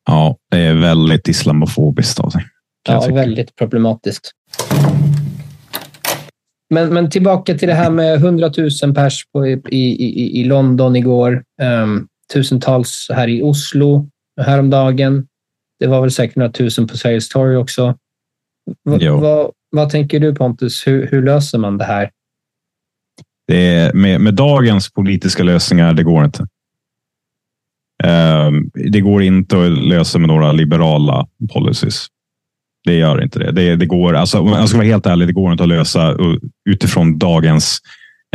[0.05, 2.45] Ja, det är väldigt islamofobiskt av sig.
[2.87, 4.31] Ja, väldigt problematiskt.
[6.69, 8.51] Men, men tillbaka till det här med 100
[8.83, 11.43] 000 pers på, i, i, i- London igår.
[11.61, 14.09] Um, tusentals här i Oslo
[14.41, 15.27] häromdagen.
[15.79, 17.95] Det var väl säkert några tusen på Sergels torg också.
[18.83, 20.87] Va, vad, vad tänker du Pontus?
[20.87, 22.09] Hur, hur löser man det här?
[23.47, 26.47] Det är, med, med dagens politiska lösningar, det går inte.
[28.03, 32.07] Ehm, det går inte att lösa med några liberala policies.
[32.85, 33.51] Det gör inte det.
[33.51, 36.17] Det, det går, alltså, om jag ska vara helt ärlig, det går inte att lösa
[36.69, 37.79] utifrån dagens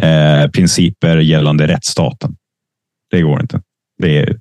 [0.02, 2.36] eh, principer gällande rättsstaten.
[3.11, 3.61] Det går inte.
[3.98, 4.36] Det är,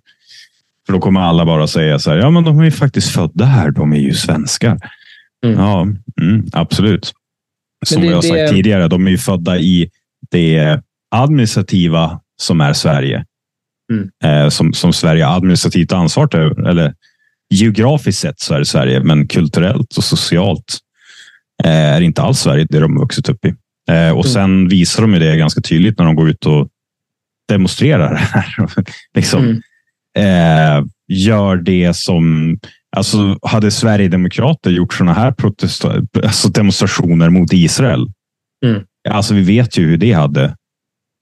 [0.85, 3.45] för då kommer alla bara säga så här, ja men de är ju faktiskt födda
[3.45, 4.77] här, de är ju svenskar.
[5.45, 5.59] Mm.
[5.59, 5.81] Ja,
[6.21, 7.13] mm, absolut.
[7.85, 9.89] Som det- jag sagt det- tidigare, de är ju födda i
[10.31, 10.81] det
[11.15, 13.25] administrativa som är Sverige.
[13.91, 14.09] Mm.
[14.23, 16.67] Eh, som, som Sverige administrativt ansvar över.
[16.69, 16.93] Eller
[17.49, 20.77] geografiskt sett så är det Sverige, men kulturellt och socialt
[21.63, 23.49] eh, är inte alls Sverige, det de vuxit upp i.
[23.91, 24.33] Eh, och Mm.
[24.33, 26.67] sen visar de ju det ganska tydligt när de går ut och
[27.47, 28.55] demonstrerar här.
[29.15, 29.43] liksom,
[30.17, 30.77] Mm.
[30.79, 32.57] eh, gör det som...
[32.95, 38.07] Alltså, hade Sverigedemokrater gjort sådana här protesta- alltså demonstrationer mot Israel,
[38.65, 38.81] Mm.
[39.09, 40.55] alltså vi vet ju hur det hade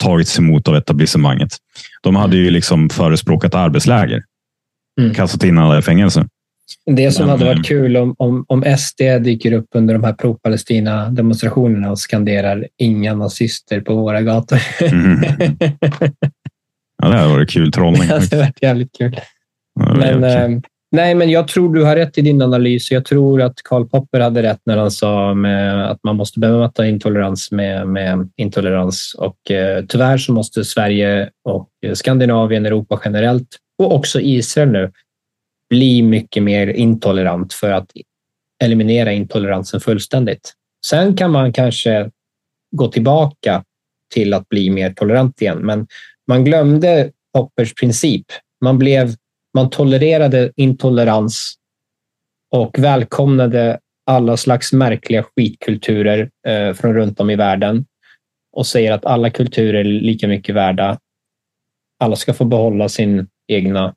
[0.03, 1.49] tagits emot av etablissemanget.
[2.03, 4.23] De hade ju liksom förespråkat arbetsläger,
[4.99, 5.13] Mm.
[5.13, 6.25] kastat in alla i fängelse.
[6.85, 10.03] Det som Men, hade eh, varit kul om, om, om SD dyker upp under de
[10.03, 14.59] här pro-Palestina demonstrationerna och skanderar inga nazister på våra gator.
[14.93, 15.23] Mhm.
[17.03, 18.07] Ja, det hade varit kul trollning.
[18.07, 19.19] det hade varit jävligt kul.
[19.79, 20.59] Ja, Men, eh,
[20.91, 22.91] nej, men jag tror du har rätt i din analys.
[22.91, 26.87] Jag tror att Karl Popper hade rätt när han sa med att man måste bemöta
[26.87, 29.15] intolerans med, med intolerans.
[29.17, 34.91] Och eh, tyvärr så måste Sverige och Skandinavien, Europa generellt och också Israel nu
[35.69, 37.91] bli mycket mer intolerant för att
[38.63, 40.53] eliminera intoleransen fullständigt.
[40.85, 42.11] Sen kan man kanske
[42.71, 43.63] gå tillbaka
[44.13, 45.87] till att bli mer tolerant igen, men
[46.27, 48.25] man glömde Poppers princip.
[48.61, 49.15] Man blev
[49.57, 51.55] man tolererade intolerans
[52.51, 57.85] och välkomnade alla slags märkliga skitkulturer eh, från runt om i världen
[58.51, 60.99] och säger att alla kulturer är lika mycket värda.
[61.99, 63.95] Alla ska få behålla sin egna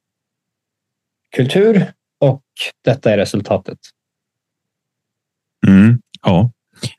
[1.37, 2.43] kultur och
[2.85, 3.79] detta är resultatet.
[5.67, 6.53] Mm, ja,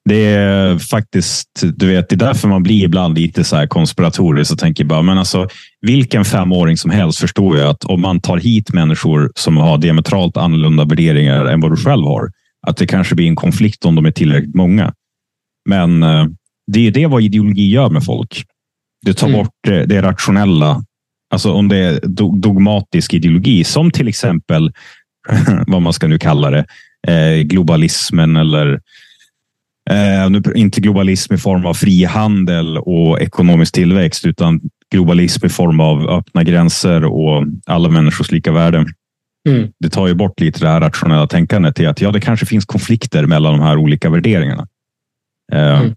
[0.10, 4.52] det är faktiskt, du vet, det är därför man blir ibland lite så här konspiratorisk
[4.52, 5.48] och tänker bara, men alltså
[5.82, 10.38] vilken femåring som helst förstår ju att om man tar hit människor som har diametralt
[10.38, 12.30] annorlunda värderingar än vad du själv har,
[12.68, 14.94] att det kanske blir en konflikt om de är tillräckligt många.
[15.70, 16.26] Men eh,
[16.72, 18.44] det är det vad ideologi gör med folk.
[19.06, 19.40] Det tar Mm.
[19.40, 20.84] bort eh, det rationella.
[21.34, 24.72] Alltså om det är do- dogmatisk ideologi, som till exempel
[25.68, 26.66] vad man ska nu kalla det,
[27.08, 28.80] eh, globalismen eller
[30.30, 34.62] nu, inte globalism i form av frihandel och ekonomisk tillväxt, utan
[34.92, 38.86] globalism i form av öppna gränser och alla människors lika värde.
[39.50, 39.70] Mm.
[39.80, 42.66] Det tar ju bort lite det här rationella tänkandet till att ja, det kanske finns
[42.66, 44.68] konflikter mellan de här olika värderingarna.
[45.54, 45.96] Eh, Mm.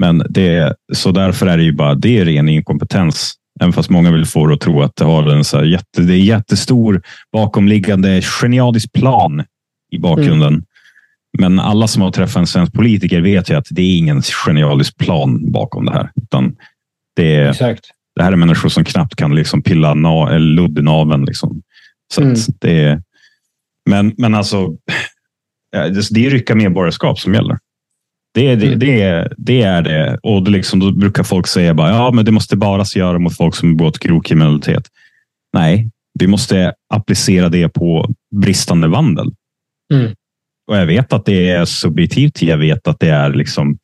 [0.00, 3.34] Men det, så därför är det ju bara det är ren inkompetens.
[3.60, 6.02] Även fast många vill få det att tro att det har en så här jätte,
[6.02, 7.02] det är jättestor
[7.32, 9.44] bakomliggande genialisk plan
[9.92, 10.64] i bakgrunden.
[11.38, 14.96] Men alla som har träffat en svensk politiker vet ju att det är ingen genialisk
[14.96, 16.10] plan bakom det här.
[16.22, 16.56] Utan
[17.16, 17.90] det, är, Exakt.
[18.16, 21.24] det här är människor som knappt kan liksom pilla na, eller ludd i naveln.
[21.24, 21.62] Liksom.
[22.14, 22.34] Så Mm.
[22.60, 23.02] det är,
[23.90, 24.76] men, men alltså,
[26.10, 27.58] det är rycka medborgarskap som gäller.
[28.34, 28.78] Det är det, Mm.
[28.78, 30.18] det, är, det är det.
[30.22, 33.18] Och det liksom, då brukar folk säga bara, ja, men det måste bara se göra
[33.18, 34.86] mot folk som begått grov kriminalitet.
[35.52, 39.32] Nej, vi måste applicera det på bristande vandel.
[39.94, 40.14] Mm.
[40.70, 42.42] Och jag vet att det är subjektivt.
[42.42, 43.78] Jag vet att det är liksom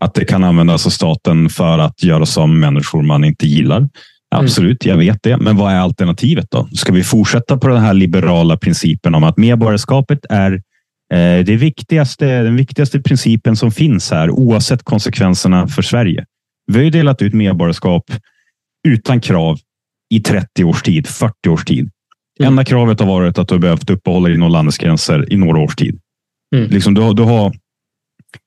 [0.00, 3.88] att det kan användas av staten för att göra som människor man inte gillar.
[4.34, 5.36] Absolut, jag vet det.
[5.36, 6.68] Men vad är alternativet då?
[6.72, 10.52] Ska vi fortsätta på den här liberala principen om att medborgarskapet är
[11.12, 16.24] eh, det viktigaste, den viktigaste principen som finns här, oavsett konsekvenserna för Sverige.
[16.66, 18.04] Vi har ju delat ut medborgarskap
[18.88, 19.58] utan krav
[20.10, 21.90] i 30 års tid, 40 års tid.
[22.40, 22.52] Mm.
[22.52, 25.58] Enda kravet har varit att du har behövt uppehålla dig inom landets gränser i några
[25.58, 26.00] års tid.
[26.54, 26.70] Mm.
[26.70, 27.54] Liksom, du, du, har,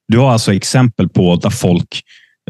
[0.08, 2.02] du har alltså exempel på där folk,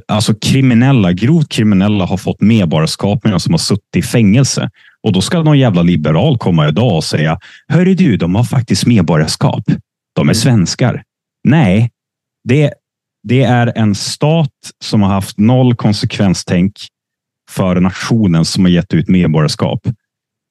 [0.07, 4.69] alltså kriminella, grovt kriminella har fått medborgarskap som har suttit i fängelse.
[5.03, 8.85] Och då ska någon jävla liberal komma idag och säga, hörru du, de har faktiskt
[8.85, 9.63] medborgarskap.
[10.15, 10.35] De är Mm.
[10.35, 11.03] svenskar.
[11.43, 11.91] Nej,
[12.43, 12.73] det,
[13.23, 14.51] det är en stat
[14.83, 16.73] som har haft noll konsekvenstänk
[17.51, 19.79] för nationen som har gett ut medborgarskap.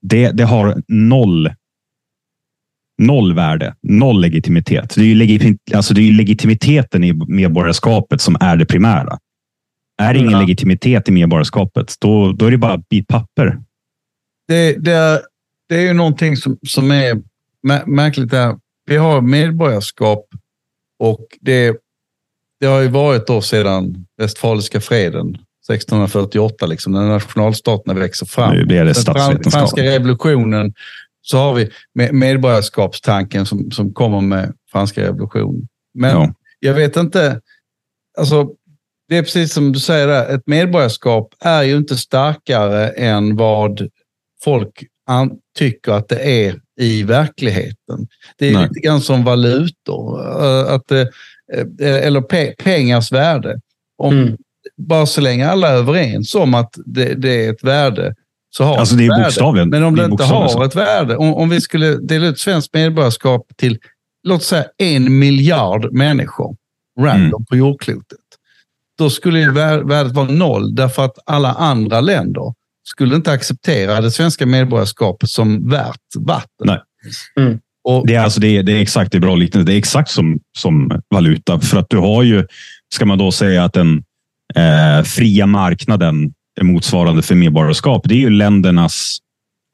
[0.03, 1.51] Det, det har noll
[2.99, 4.95] Noll värde, noll legitimitet.
[4.95, 9.19] Det är, ju legitimi- alltså det är legitimiteten i medborgarskapet som är det primära.
[10.03, 10.41] Är det ingen Ja.
[10.41, 13.59] legitimitet i medborgarskapet, då, då är det bara ett bit papper.
[14.49, 15.21] det, det, är,
[15.69, 17.15] det är ju någonting som, som är
[17.69, 18.31] mä- märkligt.
[18.31, 18.57] Där.
[18.87, 20.25] Vi har medborgarskap
[20.99, 21.77] och det,
[22.61, 25.29] det har ju varit då sedan Westfaliska freden
[25.71, 28.55] 1648, liksom, när nationalstaterna växer fram.
[28.57, 29.53] Nu blir det Den statsvetenskap.
[29.53, 30.75] franska revolutionen
[31.29, 35.69] så har vi med- medborgarskapstanken som, som kommer med franska revolutionen.
[35.95, 36.35] Men Ja.
[36.61, 37.41] jag vet inte,
[38.19, 38.49] alltså
[39.09, 43.89] det är precis som du säger där, ett medborgarskap är ju inte starkare än vad
[44.45, 48.09] folk an- tycker att det är i verkligheten.
[48.39, 48.63] Det är Nej.
[48.69, 51.01] lite grann som valutor, eh, att, eh,
[51.81, 53.61] eh, eller pe- pengars värde.
[53.99, 54.37] Om, Mm.
[54.77, 58.15] Bara så länge alla är överens om att det, det är ett värde
[58.51, 60.63] så har Alltså, det är bokstavligen- Men om det det, inte har så.
[60.63, 63.79] ett värde, om, om vi skulle dela ut svenskt medborgarskap till
[64.29, 66.57] låt säga en miljard människor
[67.01, 67.45] random Mm.
[67.45, 68.19] på jordklotet.
[68.99, 72.55] Då skulle ju vär- värdet vara noll därför att alla andra länder
[72.89, 76.67] skulle inte acceptera det svenska medborgarskapet som värt vatten.
[76.67, 76.81] Nej.
[77.41, 77.59] Mm.
[77.85, 79.67] Och, Det är, alltså, det är, det är exakt det är bra liknelse.
[79.67, 81.61] Det är exakt som, som valuta.
[81.61, 82.47] För att du har ju,
[82.95, 84.03] ska man då säga att den
[84.55, 86.33] eh, fria marknaden
[86.63, 88.03] motsvarande för medborgarskap.
[88.05, 89.19] Det är ju ländernas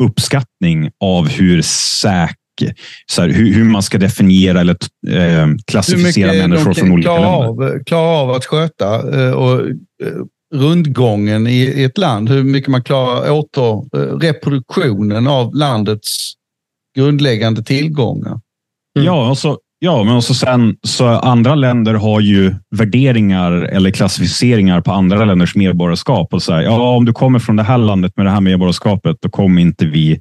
[0.03, 2.74] uppskattning av hur säker,
[3.07, 4.76] så här, hur, hur man ska definiera eller
[5.09, 7.28] eh, klassificera människor från olika länder.
[7.28, 9.76] av, klara av att sköta eh, och eh,
[10.55, 12.28] rundgången i, i ett land.
[12.28, 16.33] Hur mycket man klarar åter eh, reproduktionen av landets
[16.97, 18.41] grundläggande tillgångar.
[18.97, 19.07] Mm.
[19.07, 24.80] Ja, och så, ja, men också sen så andra länder har ju värderingar eller klassificeringar
[24.80, 26.35] på andra länders medborgarskap.
[26.35, 29.16] Och så här, ja, om du kommer från det här landet med det här medborgarskapet,
[29.20, 30.20] då kommer inte vi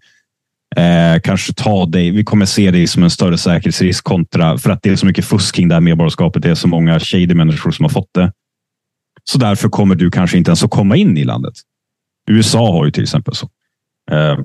[0.75, 2.11] eh, kanske ta dig.
[2.11, 5.25] Vi kommer se dig som en större säkerhetsrisk kontra för att det är så mycket
[5.25, 6.43] fusk kring det här medborgarskapet.
[6.43, 8.31] Det är så många shady människor som har fått det.
[9.23, 11.53] Så därför kommer du kanske inte ens att komma in i landet.
[12.29, 13.49] USA har ju till exempel så.
[14.11, 14.37] Eh,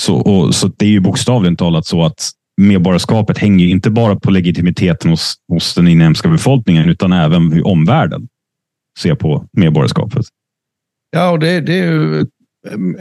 [0.00, 2.30] så, och, så det är ju bokstavligt talat så att
[2.60, 7.66] medborgarskapet hänger ju inte bara på legitimiteten hos, hos den inhemska befolkningen utan även hur
[7.66, 8.28] omvärlden
[8.98, 10.26] ser på medborgarskapet.
[11.10, 12.26] Ja, och det, det är ju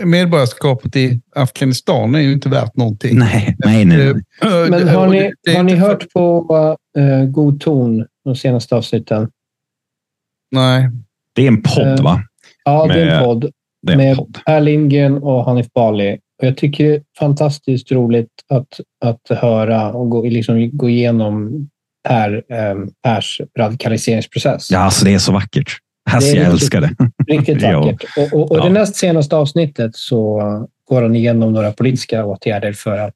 [0.05, 3.19] medborgarskapet i Afghanistan är ju inte värt någonting.
[3.19, 4.07] Nej, nej, nej.
[4.09, 4.15] Eh,
[4.69, 6.47] Men har ni, har ni hört på
[6.97, 9.29] uh, God ton de senaste avsnitten?
[10.51, 10.89] Nej.
[11.35, 12.23] Det är en podd, Eh, va?
[12.63, 13.51] Ja, det är en podd
[13.87, 14.37] en med podd.
[14.45, 16.19] Per Lindgren och Hanif Bali.
[16.41, 21.67] Och jag tycker det är fantastiskt roligt att, att höra och gå, liksom, gå igenom
[22.07, 24.71] Per, eh, Pers radikaliseringsprocess.
[24.71, 25.71] Ja, alltså det är så vackert.
[26.11, 27.33] Alltså, Det är jag riktigt- älskar det.
[27.33, 28.03] Riktigt vackert.
[28.17, 28.63] Och, och, och Ja.
[28.63, 30.39] det näst senaste avsnittet så
[30.89, 33.15] går han igenom några politiska åtgärder för att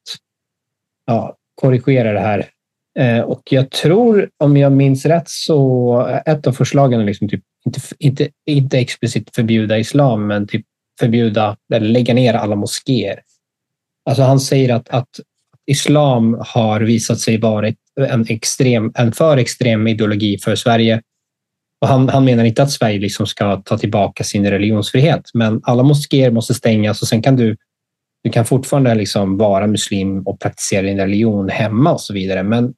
[1.06, 2.46] ja, korrigera det här
[3.00, 7.42] Eh, och jag tror, om jag minns rätt, så ett av förslagen är liksom typ,
[7.66, 10.66] inte, inte, inte explicit förbjuda islam, men typ
[11.00, 13.20] förbjuda eller lägga ner alla moskéer.
[14.10, 15.10] Alltså han säger att, att
[15.66, 17.74] islam har visat sig vara
[18.10, 21.02] en, extrem, en för extrem ideologi för Sverige.
[21.82, 25.84] Och han, han menar inte att Sverige liksom ska ta tillbaka sin religionsfrihet, men alla
[25.84, 27.56] moskéer måste stängas och sen kan du
[28.24, 32.44] du kan fortfarande liksom vara muslim och praktisera din religion hemma och så vidare.
[32.44, 32.74] Men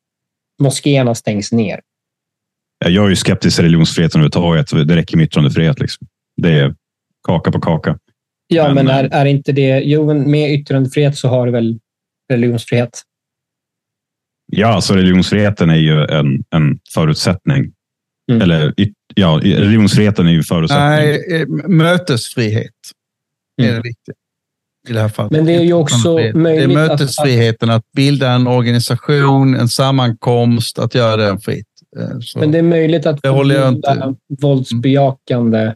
[0.61, 1.79] moskéerna stängs ner.
[2.85, 4.87] Jag är ju skeptisk till religionsfriheten överhuvudtaget.
[4.87, 5.79] Det räcker med yttrandefrihet.
[5.79, 6.07] Liksom.
[6.37, 6.75] Det är
[7.25, 7.97] kaka på kaka.
[8.47, 9.79] Ja, men, men är, är inte det...
[9.79, 11.79] Jo, med yttrandefrihet så har du väl
[12.31, 13.01] religionsfrihet?
[14.51, 17.71] Ja, alltså religionsfriheten är ju en, en förutsättning.
[18.31, 18.41] Mm.
[18.41, 18.73] Eller
[19.15, 20.87] ja, religionsfriheten är ju en förutsättning.
[20.87, 22.71] Nej, eh, mötesfrihet
[23.61, 23.71] mm.
[23.71, 24.15] är det viktigt
[24.89, 25.31] i det här fallet.
[25.31, 26.33] Men det är ju också möjligt.
[26.35, 31.67] Det är mötesfriheten att, att bilda en organisation, en sammankomst, att göra den fritt.
[31.99, 35.73] Eh, så men det är möjligt att förbjuda våldsbejakande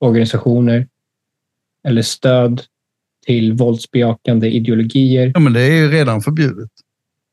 [0.00, 0.86] organisationer
[1.88, 2.62] eller stöd
[3.26, 5.30] till våldsbejakande ideologier.
[5.34, 6.70] Ja, men det är ju redan förbjudet.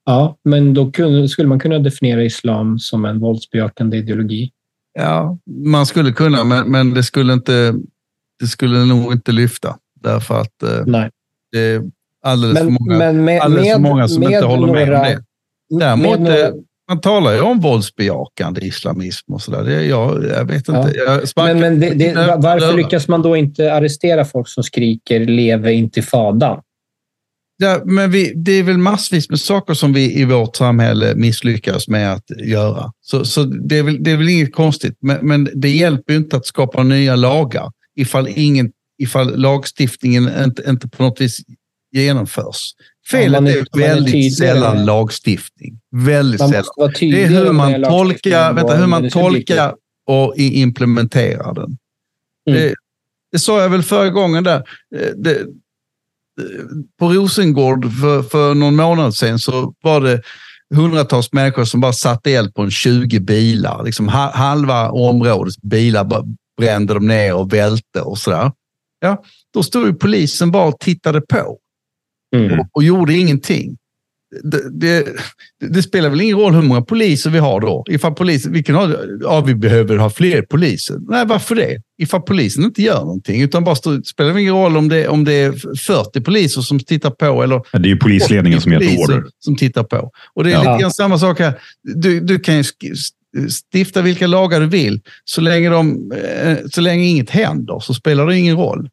[0.05, 0.91] Ja, men då
[1.29, 4.51] skulle man kunna definiera islam som en våldsbejakande ideologi.
[4.93, 7.75] Ja, man skulle kunna, men, men det, skulle inte,
[8.39, 9.77] det skulle nog inte lyfta.
[10.01, 11.09] Därför att eh, Nej.
[11.51, 11.83] det är
[12.23, 15.05] alldeles men, för många, men med, alldeles för många som inte håller med några, om
[15.05, 15.23] det.
[15.79, 16.53] Däremot, några,
[16.87, 19.79] man talar ju om våldsbejakande islamism och sådär.
[19.79, 20.93] Jag, jag vet inte.
[20.95, 21.21] Ja.
[21.35, 25.73] Jag men, men det, det, varför lyckas man då inte arrestera folk som skriker leve
[25.73, 26.61] intifadan?
[27.57, 31.87] Ja, men vi, det är väl massvis med saker som vi i vårt samhälle misslyckas
[31.87, 32.91] med att göra.
[33.01, 34.97] Så, så det, är väl, det är väl inget konstigt.
[35.01, 40.63] Men, men det hjälper ju inte att skapa nya lagar ifall, ingen, ifall lagstiftningen inte,
[40.69, 41.39] inte på något vis
[41.91, 42.73] genomförs.
[43.09, 45.79] Felet ja, är, väldigt sällan lagstiftning.
[45.91, 46.91] Väldigt man sällan.
[46.99, 49.75] Det är hur man tolkar, vänta, hur man tolkar
[50.07, 51.77] och implementerar den.
[52.49, 52.61] Mm.
[52.61, 52.73] Det,
[53.31, 54.63] det sa jag väl förra gången där.
[54.95, 55.45] Eh, det,
[56.99, 60.21] på Rosengård för, för någon månad sedan så var det
[60.75, 63.83] hundratals människor som bara satte eld på en 20 bilar.
[63.83, 66.23] Liksom halva områdets bilar
[66.57, 68.51] brände de ner och välte och sådär.
[68.99, 71.57] Ja, då stod ju polisen bara och tittade på
[72.35, 72.59] mm.
[72.59, 73.77] och, och, gjorde ingenting
[74.43, 75.05] det, det,
[75.69, 77.85] det, spelar väl ingen roll hur många poliser vi har då?
[77.89, 80.97] Ifall polisen, vilken har, ja, vi behöver ha fler poliser.
[81.09, 81.81] Nej, varför det?
[81.97, 85.23] Ifall polisen inte gör någonting, utan bara stå, spelar det ingen roll om det, om
[85.23, 88.99] det är 40 poliser som tittar på eller ja, Det är ju polisledningen som ger
[88.99, 89.23] order.
[89.39, 90.11] Som tittar på.
[90.33, 90.59] Och det är ja.
[90.71, 91.59] lite grann samma sak här.
[91.83, 92.63] Du, du kan ju
[93.71, 95.01] stifta vilka lagar du vill.
[95.23, 98.89] Så länge, de, eh, så länge inget händer så spelar det ingen roll.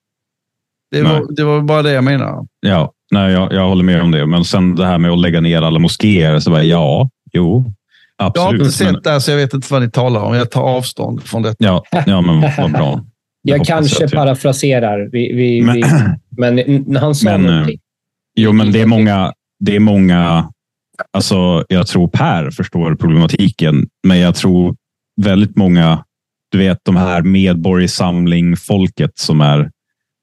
[0.91, 2.47] Det var, det var bara det jag menar.
[2.61, 4.27] Ja, Nej, jag, jag håller med om det.
[4.27, 6.41] Men sen det här med att lägga ner alla moskéer.
[6.41, 7.73] Så bara, ja, jo,
[8.17, 8.37] absolut.
[8.37, 9.03] Jag har inte sett men...
[9.03, 10.35] det, så jag vet inte vad ni talar om.
[10.35, 11.65] Jag tar avstånd från detta.
[11.65, 13.05] Ja, ja men vad bra.
[13.43, 17.79] jag kanske parafraserar, vi, vi, men, vi, men han sa men, någonting.
[18.37, 19.33] Jo, men det är många.
[19.61, 20.49] Det är många
[21.13, 24.77] alltså, jag tror Per förstår problematiken, men jag tror
[25.23, 26.05] väldigt många,
[26.51, 29.71] du vet de här medborgarsamling folket som är,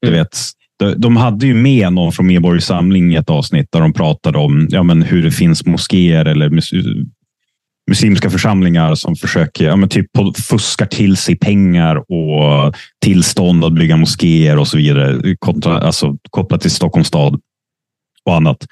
[0.02, 0.20] du mm.
[0.20, 0.38] vet,
[0.82, 4.38] Eh, de hade ju med någon från Medborgerlig Samling i ett avsnitt där de pratade
[4.38, 6.72] om ja, men hur det finns moskéer eller mus
[7.90, 10.08] muslimska församlingar som försöker ja, men typ
[10.50, 12.76] fuskar till sig pengar och
[13.06, 15.36] tillstånd att bygga moskéer och så vidare.
[15.40, 17.40] Kontra, alltså, kopplat till Stockholms stad
[18.26, 18.66] och annat.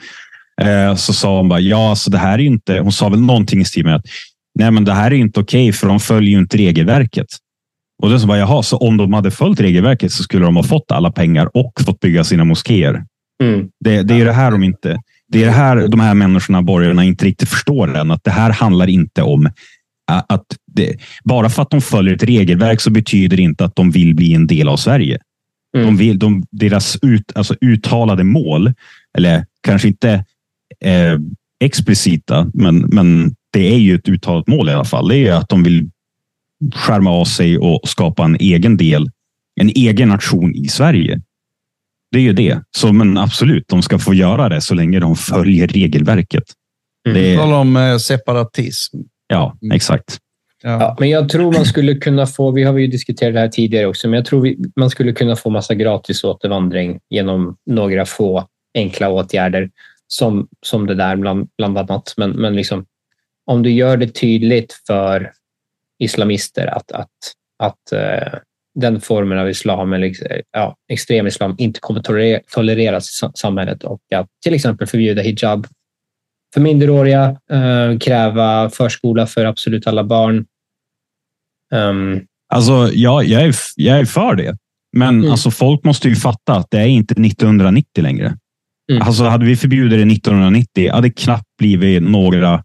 [0.62, 2.80] Eh, så sa hon bara, ja, alltså det här är inte.
[2.80, 4.06] Hon sa väl någonting i stil med att
[4.60, 7.28] nej, men det här är inte okej, okay, för de följer ju inte regelverket.
[8.00, 10.64] Och det så bara, jaha, så om de hade följt regelverket så skulle de ha
[10.64, 13.04] fått alla pengar och fått bygga sina moskéer.
[13.44, 13.70] Mm.
[13.80, 17.04] Det, det är det här de inte, det är det här de här människorna, borgarna,
[17.04, 18.12] inte riktigt förstår än.
[18.12, 19.50] Att det här handlar inte om
[20.28, 23.92] att det, bara för att de följer ett regelverk så betyder det inte att de
[23.92, 25.18] vill bli en del av Sverige.
[25.78, 25.88] Mm.
[25.88, 28.74] De vill, de, deras ut, alltså uttalade mål,
[29.18, 30.26] eller kanske inte
[30.86, 31.20] eh,
[31.60, 35.08] explicita, men, men det är ju ett uttalat mål i alla fall.
[35.08, 35.90] Det är att de vill
[36.76, 39.10] skärma av sig och skapa en egen del,
[39.62, 41.22] en egen nation i Sverige.
[42.12, 42.62] Det är ju det.
[42.78, 46.44] Så men absolut, de ska få göra det så länge de följer regelverket.
[47.08, 47.22] Mm.
[47.22, 48.98] Det talar om eh, separatism.
[49.28, 50.18] Ja, exakt.
[50.64, 50.70] Ja.
[50.70, 50.96] ja.
[51.00, 54.08] men jag tror man skulle kunna få, vi har ju diskuterat det här tidigare också,
[54.08, 59.10] men jag tror vi, man skulle kunna få massa gratis återvandring genom några få enkla
[59.10, 59.70] åtgärder
[60.08, 62.14] som, som det där bland, bland annat.
[62.18, 62.86] Men, men liksom,
[63.46, 65.32] om du gör det tydligt för
[66.00, 67.10] islamister att, att,
[67.64, 68.40] att uh,
[68.80, 70.14] den formen av islam, eller
[70.52, 72.02] ja, extrem islam, inte kommer
[72.42, 75.68] tolereras i samhället och att till exempel förbjuda hijab
[76.54, 80.46] för minderåriga, eh, kräva förskola för absolut alla barn.
[81.74, 84.58] Um, Alltså, ja, jag, är, jag är för det.
[84.98, 85.32] Men Mm.
[85.32, 88.38] alltså, folk måste ju fatta att det är inte 1990 längre.
[88.92, 89.02] Mm.
[89.02, 92.64] Alltså, hade vi förbjudit det 1990 hade det knappt blivit några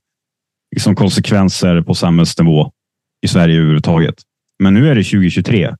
[0.74, 2.72] liksom, konsekvenser på samhällsnivå
[3.24, 4.14] i Sverige överhuvudtaget.
[4.62, 5.74] Men nu är det 2023.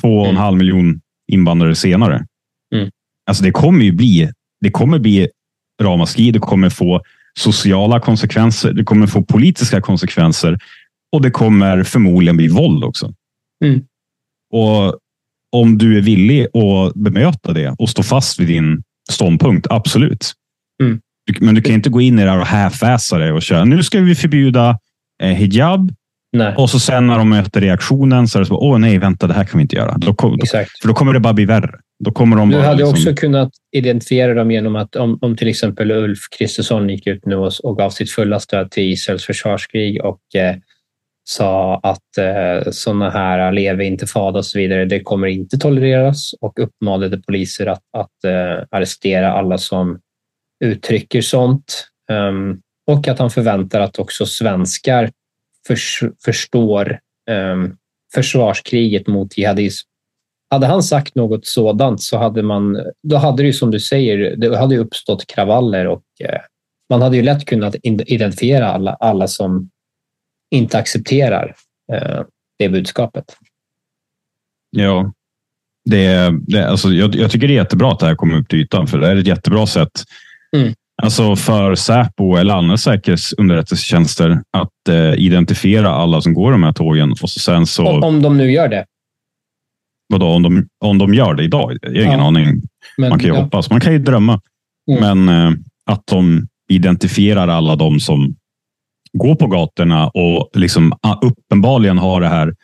[0.00, 0.42] Två och en Mm.
[0.42, 1.00] halv miljon
[1.32, 2.26] invandrare senare.
[2.74, 2.90] Mm.
[3.26, 4.30] Alltså, det kommer ju bli,
[4.60, 5.28] det kommer bli
[5.82, 6.30] ramaskri.
[6.30, 7.02] Det kommer få
[7.38, 8.72] sociala konsekvenser.
[8.72, 10.58] Det kommer få politiska konsekvenser
[11.12, 13.14] och det kommer förmodligen bli våld också.
[13.64, 13.80] Mm.
[14.52, 14.98] Och
[15.52, 20.32] om du är villig att bemöta det och stå fast vid din ståndpunkt, absolut.
[20.82, 21.00] Mm.
[21.40, 23.64] Men du kan inte gå in i det här och half-assa det och köra.
[23.64, 24.78] Nu ska vi förbjuda
[25.22, 25.94] eh, hijab
[26.36, 29.26] nej, och så sen när de möter reaktionen så är det så, åh nej, vänta,
[29.26, 29.94] det här kan vi inte göra.
[29.98, 30.46] Då, då,
[30.80, 31.70] för då kommer det bara bli värre.
[32.04, 35.48] Då kommer de Du hade liksom, också kunnat identifiera dem genom att om, om till
[35.48, 40.04] exempel Ulf Kristersson gick ut nu och, och gav sitt fulla stöd till Israels försvarskrig
[40.04, 40.56] och eh,
[41.28, 46.32] sa att eh, sådana här lever inte fada och så vidare, det kommer inte tolereras
[46.40, 49.98] och uppmanade poliser att, att eh, arrestera alla som
[50.64, 51.88] uttrycker sånt.
[52.10, 55.10] Ehm, och att han förväntar att också svenskar
[55.66, 56.98] förs förstår
[57.30, 57.76] um,
[58.14, 59.88] försvarskriget mot jihadism.
[60.50, 64.36] Hade han sagt något sådant så hade man, då hade det ju som du säger,
[64.36, 66.40] det hade uppstått kravaller och eh,
[66.90, 69.70] man hade ju lätt kunnat identifiera alla, alla som
[70.50, 71.54] inte accepterar
[71.92, 72.22] eh,
[72.58, 73.36] det budskapet.
[74.70, 75.12] Ja,
[75.84, 78.60] det, det, alltså, jag, jag tycker det är jättebra att det här kommer upp till
[78.60, 79.90] ytan, för det är ett jättebra sätt
[80.56, 80.74] Mm.
[81.02, 87.10] Alltså för Säpo eller andra säkerhetsunderrättelsetjänster att eh, identifiera alla som går de här tågen
[87.12, 88.84] och så sen så, Om, om de nu gör det.
[90.12, 91.78] vadå, om, de, om de gör det idag?
[91.82, 92.26] Jag har ingen Ja.
[92.26, 92.62] aning.
[92.98, 94.40] Men, Man kan ju ja, hoppas, man kan ju drömma.
[94.90, 95.24] Mm.
[95.24, 95.58] Men eh,
[95.90, 98.34] att de identifierar alla de som
[99.12, 102.54] går på gatorna och liksom ah, uppenbarligen har det här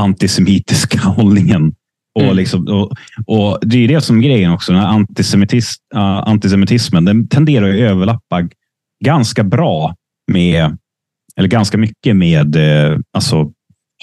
[0.00, 1.74] antisemitiska hållningen.
[2.16, 2.36] Och, Mm.
[2.36, 2.92] liksom, och,
[3.26, 4.72] och Det är det som är grejen också.
[4.72, 8.48] Den antisemitis, ah, antisemitismen den tenderar att överlappa
[9.04, 9.94] ganska bra
[10.32, 10.76] med,
[11.36, 13.50] eller ganska mycket med eh, alltså,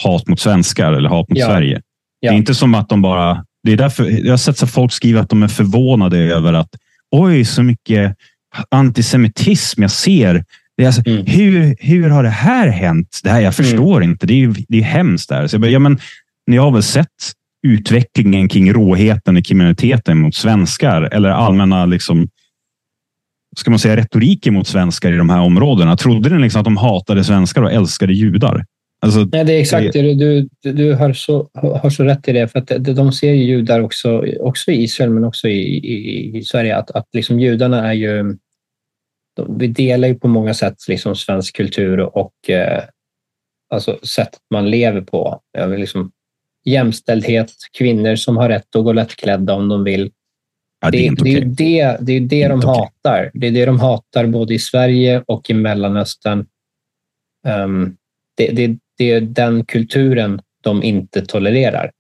[0.03, 1.45] hat mot svenskar eller hat mot Ja.
[1.45, 1.81] Sverige.
[2.19, 2.31] Ja.
[2.31, 3.45] Det är inte som att de bara...
[3.63, 6.69] Det är därför, jag har sett så folk skriva att de är förvånade över att
[7.11, 8.15] oj, så mycket
[8.71, 10.45] antisemitism jag ser.
[10.77, 11.25] Det är alltså, Mm.
[11.25, 13.19] hur, hur har det här hänt?
[13.23, 14.25] Det här, jag förstår inte.
[14.27, 15.29] Det är det är hemskt.
[15.29, 15.47] Där.
[15.47, 15.99] Så jag bara, ja, men,
[16.47, 17.07] ni har väl sett
[17.63, 22.29] utvecklingen kring råheten i kriminaliteten mot svenskar eller allmänna liksom,
[23.57, 25.97] ska man säga, retoriken mot svenskar i de här områdena.
[25.97, 28.65] Trodde ni liksom att de hatade svenskar och älskade judar?
[29.03, 30.01] Alltså, Nej, det är exakt det.
[30.01, 32.47] Du, du, du har, så, har så rätt i det.
[32.47, 36.43] För att de, ser ju judar också, också i Israel, men också i, i, i
[36.43, 36.77] Sverige.
[36.77, 38.37] Att, att liksom judarna är ju...
[39.35, 42.83] De, vi delar ju på många sätt liksom svensk kultur och eh,
[43.73, 45.39] alltså sättet man lever på.
[45.57, 46.11] Ja, liksom,
[46.63, 50.11] jämställdhet, kvinnor som har rätt att gå lättklädda om de vill.
[50.81, 52.79] ja, det är Det, inte det, är det, det, är ju det de Inte okej.
[53.03, 53.31] hatar.
[53.33, 56.45] Det är det de hatar både i Sverige och i Mellanöstern.
[57.47, 57.95] Ehm,
[58.37, 61.91] det, det, det är den kulturen de inte tolererar.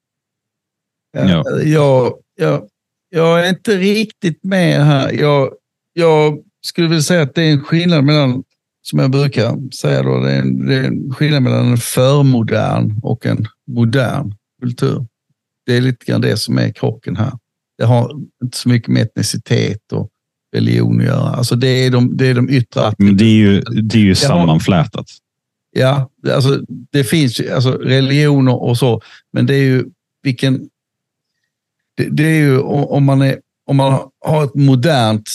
[1.17, 1.43] Ja.
[1.63, 2.67] Jag, jag,
[3.09, 5.11] jag är inte riktigt med här.
[5.11, 5.53] Jag,
[5.93, 8.43] jag skulle vilja säga att det är en skillnad mellan,
[8.81, 12.99] som jag brukar säga, då, det, är en, det är en skillnad mellan en förmodern
[13.03, 14.33] och en modern
[14.63, 15.07] kultur.
[15.65, 17.31] Det är lite grann det som är krocken här.
[17.77, 18.11] Det har
[18.43, 20.09] inte så mycket med etnicitet och
[20.55, 21.29] religion att göra.
[21.29, 24.15] Alltså det är de, det är de yttre Men det är ju, det är ju
[24.15, 25.05] sammanflätat.
[25.75, 26.59] Ja, alltså
[26.91, 29.01] det finns ju alltså, religioner och så,
[29.33, 29.85] men det är ju
[30.23, 30.69] vilken...
[31.97, 35.29] Det, det är ju om man, är, om man har ett modernt,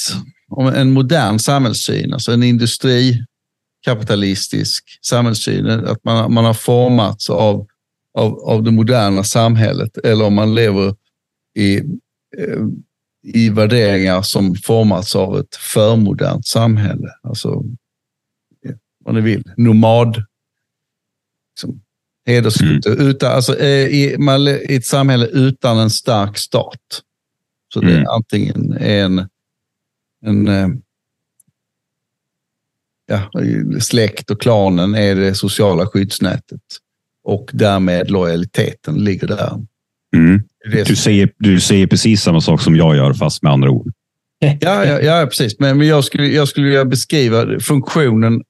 [0.74, 7.66] en modern samhällssyn, alltså en industrikapitalistisk samhällssyn, att man, man har formats av,
[8.19, 10.95] av, av det moderna samhället eller om man lever
[11.55, 11.79] i,
[12.37, 12.64] eh,
[13.23, 17.09] i värderingar som formats av ett förmodernt samhälle.
[17.23, 17.64] Alltså
[19.05, 20.23] vad ni vill, nomad.
[21.53, 21.83] Liksom,
[22.27, 23.03] hederskultur.
[23.03, 27.03] Utan, alltså, eh, i, man, I ett samhälle utan en stark stat.
[27.75, 28.03] Så det Mm.
[28.03, 29.29] är antingen en,
[30.25, 30.69] en eh,
[33.07, 33.31] ja,
[33.81, 36.62] släkt och klanen är det sociala skyddsnätet.
[37.29, 39.53] Och därmed lojaliteten ligger där.
[40.16, 40.43] Mm.
[40.87, 43.93] Du, säger, du säger precis samma sak som jag gör, fast med andra ord.
[44.61, 45.59] Ja, ja, ja precis.
[45.59, 48.43] Men, men jag, skulle, jag skulle vilja beskriva funktionen.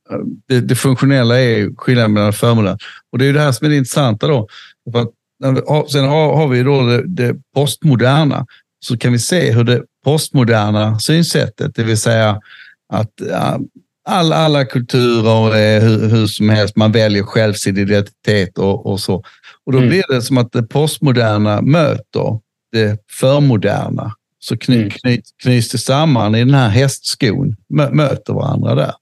[0.49, 2.79] Det, det funktionella är skillnaden mellan förmodern.
[3.12, 4.49] Och det är det här som är det intressanta då.
[4.93, 8.47] För att sen har, har vi då det, det postmoderna.
[8.85, 12.41] Så kan vi se hur det postmoderna synsättet, det vill säga
[12.93, 13.12] att
[14.09, 16.76] all, alla kulturer är hur, hur som helst.
[16.76, 19.14] Man väljer själv sin identitet och, och så.
[19.66, 19.88] Och då Mm.
[19.90, 22.38] blir det som att det postmoderna möter
[22.72, 24.14] det förmoderna.
[24.38, 24.90] Så kny, Mm.
[24.90, 28.92] kny, knyts det samman i den här hästskon, mö, möter varandra där.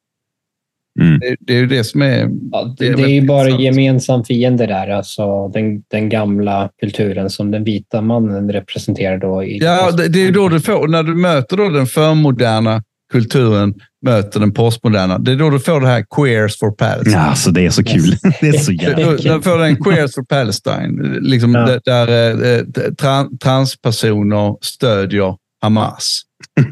[1.00, 1.18] Mm.
[1.18, 2.30] Det, det är ju det som är...
[2.52, 4.88] Ja, Det det, är ju bara gemensam fiende där.
[4.88, 9.42] Alltså den, den gamla kulturen som den vita mannen representerar då.
[9.44, 12.82] I Ja, det, det är ju då du får, när du möter då den förmoderna
[13.12, 13.74] kulturen,
[14.07, 17.12] möter den postmoderna, det är då du får det här queers for Palestine.
[17.14, 18.16] Ja, alltså, det är så kul.
[18.40, 19.04] Det är så jävla...
[19.07, 21.66] Då, då får du en Queers for Palestine, liksom Ja.
[21.66, 22.62] där, där eh,
[23.02, 26.22] tra- transpersoner stödjer Hamas.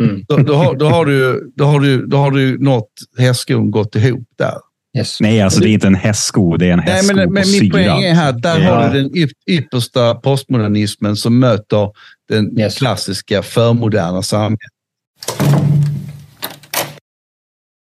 [0.01, 0.25] Mm.
[0.29, 3.97] Då, då, har, då, har du, då, har du, då har du nått hästskon gått
[3.97, 4.55] ihop där.
[4.99, 5.21] Yes.
[5.21, 6.57] Nej, alltså det är inte en hästsko.
[6.57, 7.71] Det är en Nej, hästsko men, på men min syra.
[7.73, 8.75] poäng är här att där Ja.
[8.75, 11.91] har du den yp- yppersta postmodernismen som möter
[12.29, 12.75] den Yes.
[12.79, 14.59] klassiska förmoderna samhället.